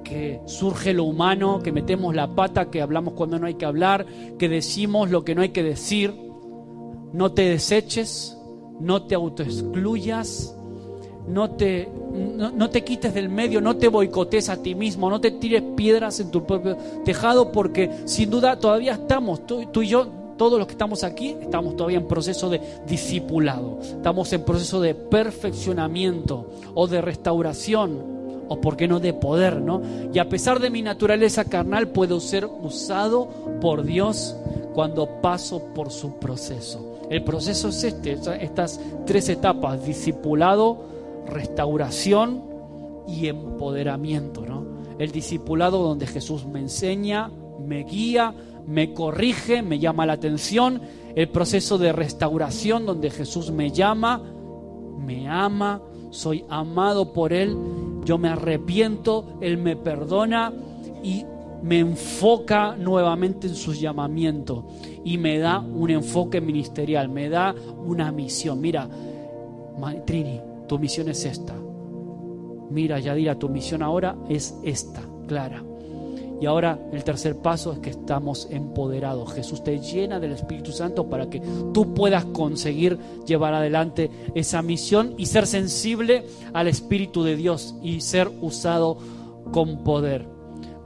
que 0.05 0.39
surge 0.45 0.93
lo 0.93 1.03
humano, 1.03 1.59
que 1.61 1.73
metemos 1.73 2.15
la 2.15 2.33
pata, 2.33 2.69
que 2.71 2.81
hablamos 2.81 3.13
cuando 3.13 3.37
no 3.37 3.47
hay 3.47 3.55
que 3.55 3.65
hablar, 3.65 4.05
que 4.39 4.47
decimos 4.47 5.11
lo 5.11 5.25
que 5.25 5.35
no 5.35 5.41
hay 5.41 5.49
que 5.49 5.63
decir, 5.63 6.15
no 7.11 7.33
te 7.33 7.41
deseches, 7.41 8.37
no 8.79 9.03
te 9.03 9.15
autoexcluyas, 9.15 10.56
no 11.27 11.51
te, 11.51 11.89
no, 12.13 12.69
te 12.69 12.83
quites 12.83 13.13
del 13.13 13.29
medio, 13.29 13.61
no 13.61 13.75
te 13.77 13.87
boicotes 13.87 14.49
a 14.49 14.61
ti 14.61 14.75
mismo, 14.75 15.09
no 15.09 15.19
te 15.19 15.31
tires 15.31 15.63
piedras 15.75 16.19
en 16.19 16.31
tu 16.31 16.45
propio 16.45 16.77
tejado, 17.03 17.51
porque 17.51 17.91
sin 18.05 18.29
duda 18.29 18.59
todavía 18.59 18.93
estamos, 18.93 19.45
tú, 19.45 19.65
tú 19.71 19.81
y 19.81 19.89
yo, 19.89 20.07
todos 20.37 20.57
los 20.57 20.67
que 20.67 20.73
estamos 20.73 21.03
aquí, 21.03 21.35
estamos 21.41 21.75
todavía 21.75 21.97
en 21.97 22.07
proceso 22.07 22.49
de 22.49 22.61
discipulado, 22.87 23.79
estamos 23.81 24.31
en 24.33 24.43
proceso 24.43 24.79
de 24.79 24.95
perfeccionamiento 24.95 26.49
o 26.73 26.87
de 26.87 27.01
restauración 27.01 28.17
o 28.49 28.61
por 28.61 28.77
qué 28.77 28.87
no 28.87 28.99
de 28.99 29.13
poder, 29.13 29.61
¿no? 29.61 29.81
Y 30.13 30.19
a 30.19 30.29
pesar 30.29 30.59
de 30.59 30.69
mi 30.69 30.81
naturaleza 30.81 31.45
carnal, 31.45 31.89
puedo 31.89 32.21
ser 32.21 32.45
usado 32.45 33.27
por 33.59 33.83
Dios 33.83 34.35
cuando 34.73 35.21
paso 35.21 35.73
por 35.73 35.91
su 35.91 36.13
proceso. 36.13 36.97
El 37.09 37.23
proceso 37.23 37.69
es 37.69 37.83
este, 37.83 38.17
estas 38.41 38.79
tres 39.05 39.29
etapas, 39.29 39.85
discipulado, 39.85 40.96
restauración 41.27 42.43
y 43.07 43.27
empoderamiento, 43.27 44.45
¿no? 44.45 44.65
El 44.99 45.11
discipulado 45.11 45.83
donde 45.83 46.07
Jesús 46.07 46.45
me 46.45 46.59
enseña, 46.59 47.29
me 47.59 47.83
guía, 47.83 48.33
me 48.65 48.93
corrige, 48.93 49.61
me 49.61 49.79
llama 49.79 50.05
la 50.05 50.13
atención. 50.13 50.81
El 51.15 51.29
proceso 51.29 51.77
de 51.77 51.93
restauración 51.93 52.85
donde 52.85 53.09
Jesús 53.09 53.51
me 53.51 53.71
llama, 53.71 54.21
me 54.99 55.27
ama, 55.27 55.81
soy 56.09 56.45
amado 56.49 57.13
por 57.13 57.33
Él, 57.33 57.55
yo 58.05 58.17
me 58.17 58.29
arrepiento, 58.29 59.37
Él 59.41 59.57
me 59.57 59.75
perdona 59.75 60.53
y 61.03 61.25
me 61.61 61.79
enfoca 61.79 62.75
nuevamente 62.75 63.47
en 63.47 63.55
su 63.55 63.73
llamamiento 63.73 64.67
y 65.03 65.17
me 65.17 65.39
da 65.39 65.59
un 65.59 65.89
enfoque 65.89 66.41
ministerial, 66.41 67.09
me 67.09 67.29
da 67.29 67.55
una 67.85 68.11
misión. 68.11 68.61
Mira, 68.61 68.87
Trini, 70.05 70.39
tu 70.67 70.79
misión 70.79 71.09
es 71.09 71.25
esta. 71.25 71.53
Mira, 72.69 72.99
Yadira, 72.99 73.35
tu 73.35 73.49
misión 73.49 73.81
ahora 73.81 74.15
es 74.29 74.55
esta, 74.63 75.01
clara. 75.27 75.63
Y 76.39 76.45
ahora 76.45 76.79
el 76.91 77.03
tercer 77.03 77.37
paso 77.37 77.73
es 77.73 77.79
que 77.79 77.89
estamos 77.89 78.47
empoderados. 78.51 79.33
Jesús 79.33 79.63
te 79.63 79.79
llena 79.79 80.19
del 80.19 80.33
Espíritu 80.33 80.71
Santo 80.71 81.09
para 81.09 81.29
que 81.29 81.41
tú 81.73 81.95
puedas 81.95 82.25
conseguir 82.25 82.99
llevar 83.25 83.55
adelante 83.55 84.11
esa 84.35 84.61
misión 84.61 85.15
y 85.17 85.25
ser 85.25 85.47
sensible 85.47 86.25
al 86.53 86.67
Espíritu 86.67 87.23
de 87.23 87.35
Dios 87.35 87.75
y 87.81 88.01
ser 88.01 88.29
usado 88.41 88.97
con 89.51 89.83
poder. 89.83 90.27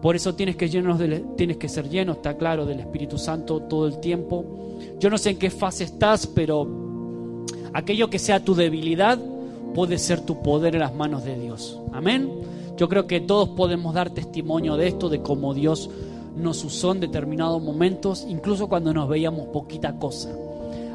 Por 0.02 0.16
eso 0.16 0.36
tienes 0.36 0.56
que, 0.56 0.70
llenos 0.70 1.00
tienes 1.36 1.58
que 1.58 1.70
ser 1.70 1.90
lleno, 1.90 2.14
está 2.14 2.38
claro, 2.38 2.66
del 2.66 2.80
Espíritu 2.80 3.18
Santo 3.18 3.64
todo 3.64 3.88
el 3.88 4.00
tiempo. 4.00 4.78
Yo 5.00 5.10
no 5.10 5.18
sé 5.18 5.32
en 5.32 5.38
qué 5.38 5.50
fase 5.50 5.84
estás, 5.84 6.26
pero 6.28 7.46
aquello 7.74 8.10
que 8.10 8.20
sea 8.20 8.44
tu 8.44 8.56
debilidad, 8.56 9.20
puede 9.74 9.98
ser 9.98 10.22
tu 10.22 10.42
poder 10.42 10.76
en 10.76 10.82
las 10.82 10.94
manos 10.94 11.24
de 11.24 11.40
Dios. 11.40 11.80
Amén. 11.94 12.30
Yo 12.78 12.90
creo 12.90 13.08
que 13.08 13.20
todos 13.20 13.50
podemos 13.50 13.94
dar 13.94 14.10
testimonio 14.10 14.76
de 14.76 14.88
esto, 14.88 15.10
de 15.10 15.22
cómo 15.22 15.54
Dios 15.54 15.90
nos 16.36 16.64
usó 16.64 16.94
en 16.94 17.02
determinados 17.02 17.62
momentos, 17.62 18.26
incluso 18.28 18.68
cuando 18.68 18.94
nos 18.94 19.08
veíamos 19.08 19.48
poquita 19.48 19.98
cosa. 19.98 20.30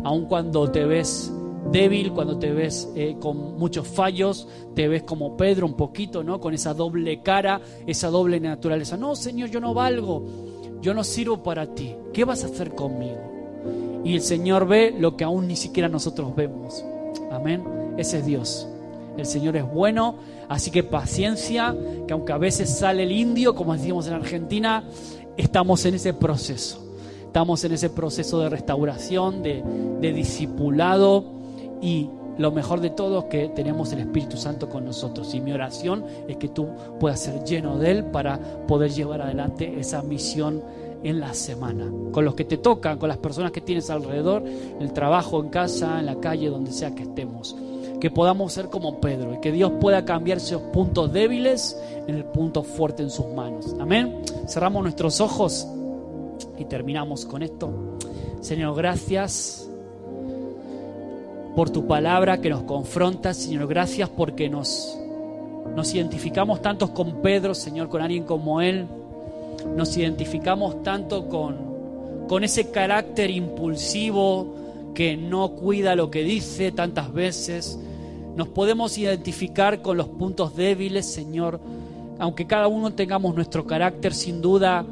Aun 0.03 0.27
cuando 0.27 0.71
te 0.71 0.85
ves 0.85 1.33
débil, 1.71 2.13
cuando 2.13 2.39
te 2.39 2.53
ves 2.53 2.91
eh, 2.95 3.17
con 3.21 3.59
muchos 3.59 3.87
fallos, 3.87 4.49
te 4.75 4.89
ves 4.89 5.03
como 5.03 5.37
Pedro 5.37 5.67
un 5.67 5.75
poquito, 5.75 6.23
¿no? 6.23 6.41
Con 6.41 6.55
esa 6.55 6.75
doble 6.75 7.23
cara, 7.23 7.61
esa 7.87 8.09
doble 8.09 8.41
naturaleza. 8.41 8.97
No, 8.97 9.15
Señor, 9.15 9.51
yo 9.51 9.61
no 9.61 9.75
valgo, 9.75 10.25
yo 10.81 10.95
no 10.95 11.05
sirvo 11.05 11.43
para 11.43 11.75
ti. 11.75 11.95
¿Qué 12.13 12.25
vas 12.25 12.45
a 12.45 12.47
hacer 12.47 12.75
conmigo? 12.75 14.03
Y 14.05 14.15
el 14.15 14.23
Señor 14.23 14.67
ve 14.67 14.95
lo 14.97 15.17
que 15.17 15.25
aún 15.25 15.49
ni 15.49 15.57
siquiera 15.57 15.89
nosotros 15.89 16.35
vemos. 16.35 16.85
Amén. 17.31 17.86
Ese 17.97 18.19
es 18.19 18.27
Dios. 18.27 18.69
El 19.17 19.27
Señor 19.27 19.57
es 19.57 19.71
bueno, 19.71 20.17
así 20.49 20.71
que 20.71 20.83
paciencia, 20.83 21.75
que 22.07 22.13
aunque 22.13 22.33
a 22.33 22.39
veces 22.39 22.71
sale 22.71 23.05
el 23.05 23.13
indio, 23.13 23.55
como 23.55 23.73
decimos 23.73 24.07
en 24.07 24.15
Argentina, 24.15 24.85
estamos 25.37 25.85
en 25.87 25.95
ese 25.95 26.13
proceso. 26.13 26.83
Estamos 27.25 27.65
en 27.65 27.73
ese 27.73 27.91
proceso 27.91 28.41
de 28.41 28.49
restauración, 28.49 29.43
de, 29.43 29.63
de 30.01 30.13
discipulado 30.13 31.25
y 31.81 32.09
lo 32.39 32.53
mejor 32.53 32.81
de 32.81 32.91
todo 32.91 33.21
es 33.21 33.25
que 33.27 33.49
tenemos 33.49 33.93
el 33.93 34.01
Espíritu 34.01 34.37
Santo 34.37 34.69
con 34.69 34.85
nosotros. 34.85 35.35
Y 35.35 35.41
mi 35.41 35.53
oración 35.53 36.05
es 36.29 36.37
que 36.37 36.49
tú 36.49 36.69
puedas 37.01 37.21
ser 37.21 37.45
lleno 37.45 37.79
de 37.79 37.91
Él 37.91 38.05
para 38.05 38.39
poder 38.67 38.91
llevar 38.91 39.23
adelante 39.23 39.79
esa 39.79 40.03
misión 40.03 40.63
en 41.03 41.21
la 41.21 41.35
semana, 41.35 41.91
con 42.13 42.25
los 42.25 42.35
que 42.35 42.45
te 42.45 42.59
tocan, 42.59 42.99
con 42.99 43.09
las 43.09 43.19
personas 43.19 43.53
que 43.53 43.61
tienes 43.61 43.91
alrededor, 43.91 44.43
en 44.47 44.83
el 44.83 44.93
trabajo, 44.93 45.41
en 45.41 45.51
casa, 45.51 46.01
en 46.01 46.07
la 46.07 46.19
calle, 46.21 46.49
donde 46.49 46.73
sea 46.73 46.95
que 46.95 47.05
estemos 47.05 47.57
que 48.01 48.11
podamos 48.11 48.53
ser 48.53 48.69
como 48.69 49.01
Pedro 49.01 49.35
y 49.35 49.41
que 49.41 49.53
Dios 49.53 49.73
pueda 49.81 50.05
cambiar 50.05 50.39
esos 50.39 50.63
puntos 50.63 51.13
débiles 51.13 51.81
en 52.07 52.15
el 52.15 52.25
punto 52.25 52.63
fuerte 52.63 53.03
en 53.03 53.11
sus 53.11 53.27
manos. 53.29 53.75
Amén. 53.81 54.23
Cerramos 54.47 54.83
nuestros 54.83 55.21
ojos 55.21 55.67
y 56.59 56.65
terminamos 56.65 57.25
con 57.25 57.43
esto. 57.43 57.99
Señor, 58.41 58.77
gracias 58.77 59.69
por 61.55 61.71
tu 61.71 61.87
palabra 61.87 62.41
que 62.41 62.51
nos 62.51 62.63
confronta. 62.63 63.33
Señor, 63.33 63.67
gracias 63.67 64.09
porque 64.11 64.49
nos, 64.49 64.99
nos 65.75 65.95
identificamos 65.95 66.61
tantos 66.61 66.91
con 66.91 67.23
Pedro, 67.23 67.55
Señor, 67.55 67.89
con 67.89 68.03
alguien 68.03 68.25
como 68.25 68.61
Él. 68.61 68.87
Nos 69.75 69.97
identificamos 69.97 70.83
tanto 70.83 71.29
con, 71.29 71.57
con 72.29 72.45
ese 72.45 72.71
carácter 72.71 73.31
impulsivo 73.31 74.55
que 74.95 75.17
no 75.17 75.51
cuida 75.53 75.95
lo 75.95 76.11
que 76.11 76.23
dice 76.23 76.73
tantas 76.73 77.13
veces. 77.13 77.79
Nos 78.37 78.49
podemos 78.49 78.97
identificar 78.99 79.81
con 79.81 79.97
los 79.97 80.09
puntos 80.09 80.55
débiles, 80.55 81.07
Señor. 81.07 81.59
Aunque 82.19 82.47
cada 82.47 82.69
uno 82.69 82.93
tengamos 82.93 83.35
nuestro 83.35 83.67
carácter, 83.67 84.13
sin 84.13 84.43
duda, 84.43 84.85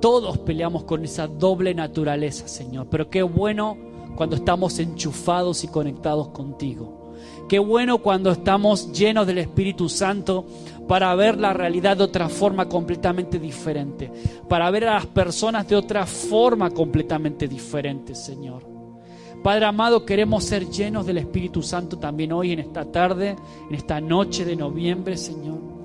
todos 0.00 0.38
peleamos 0.38 0.84
con 0.84 1.04
esa 1.04 1.26
doble 1.26 1.74
naturaleza, 1.74 2.46
Señor. 2.46 2.86
Pero 2.88 3.10
qué 3.10 3.22
bueno 3.22 3.76
cuando 4.14 4.36
estamos 4.36 4.78
enchufados 4.78 5.64
y 5.64 5.68
conectados 5.68 6.28
contigo. 6.28 7.04
Qué 7.48 7.58
bueno 7.58 7.98
cuando 7.98 8.30
estamos 8.30 8.92
llenos 8.92 9.26
del 9.26 9.38
Espíritu 9.38 9.88
Santo 9.88 10.46
para 10.86 11.14
ver 11.14 11.38
la 11.38 11.52
realidad 11.52 11.96
de 11.96 12.04
otra 12.04 12.28
forma 12.28 12.68
completamente 12.68 13.38
diferente, 13.38 14.10
para 14.48 14.70
ver 14.70 14.86
a 14.86 14.94
las 14.94 15.06
personas 15.06 15.66
de 15.68 15.76
otra 15.76 16.06
forma 16.06 16.70
completamente 16.70 17.48
diferente, 17.48 18.14
Señor. 18.14 18.73
Padre 19.44 19.66
amado, 19.66 20.06
queremos 20.06 20.42
ser 20.42 20.70
llenos 20.70 21.04
del 21.04 21.18
Espíritu 21.18 21.60
Santo 21.60 21.98
también 21.98 22.32
hoy, 22.32 22.52
en 22.52 22.60
esta 22.60 22.90
tarde, 22.90 23.36
en 23.68 23.74
esta 23.74 24.00
noche 24.00 24.42
de 24.42 24.56
noviembre, 24.56 25.18
Señor. 25.18 25.83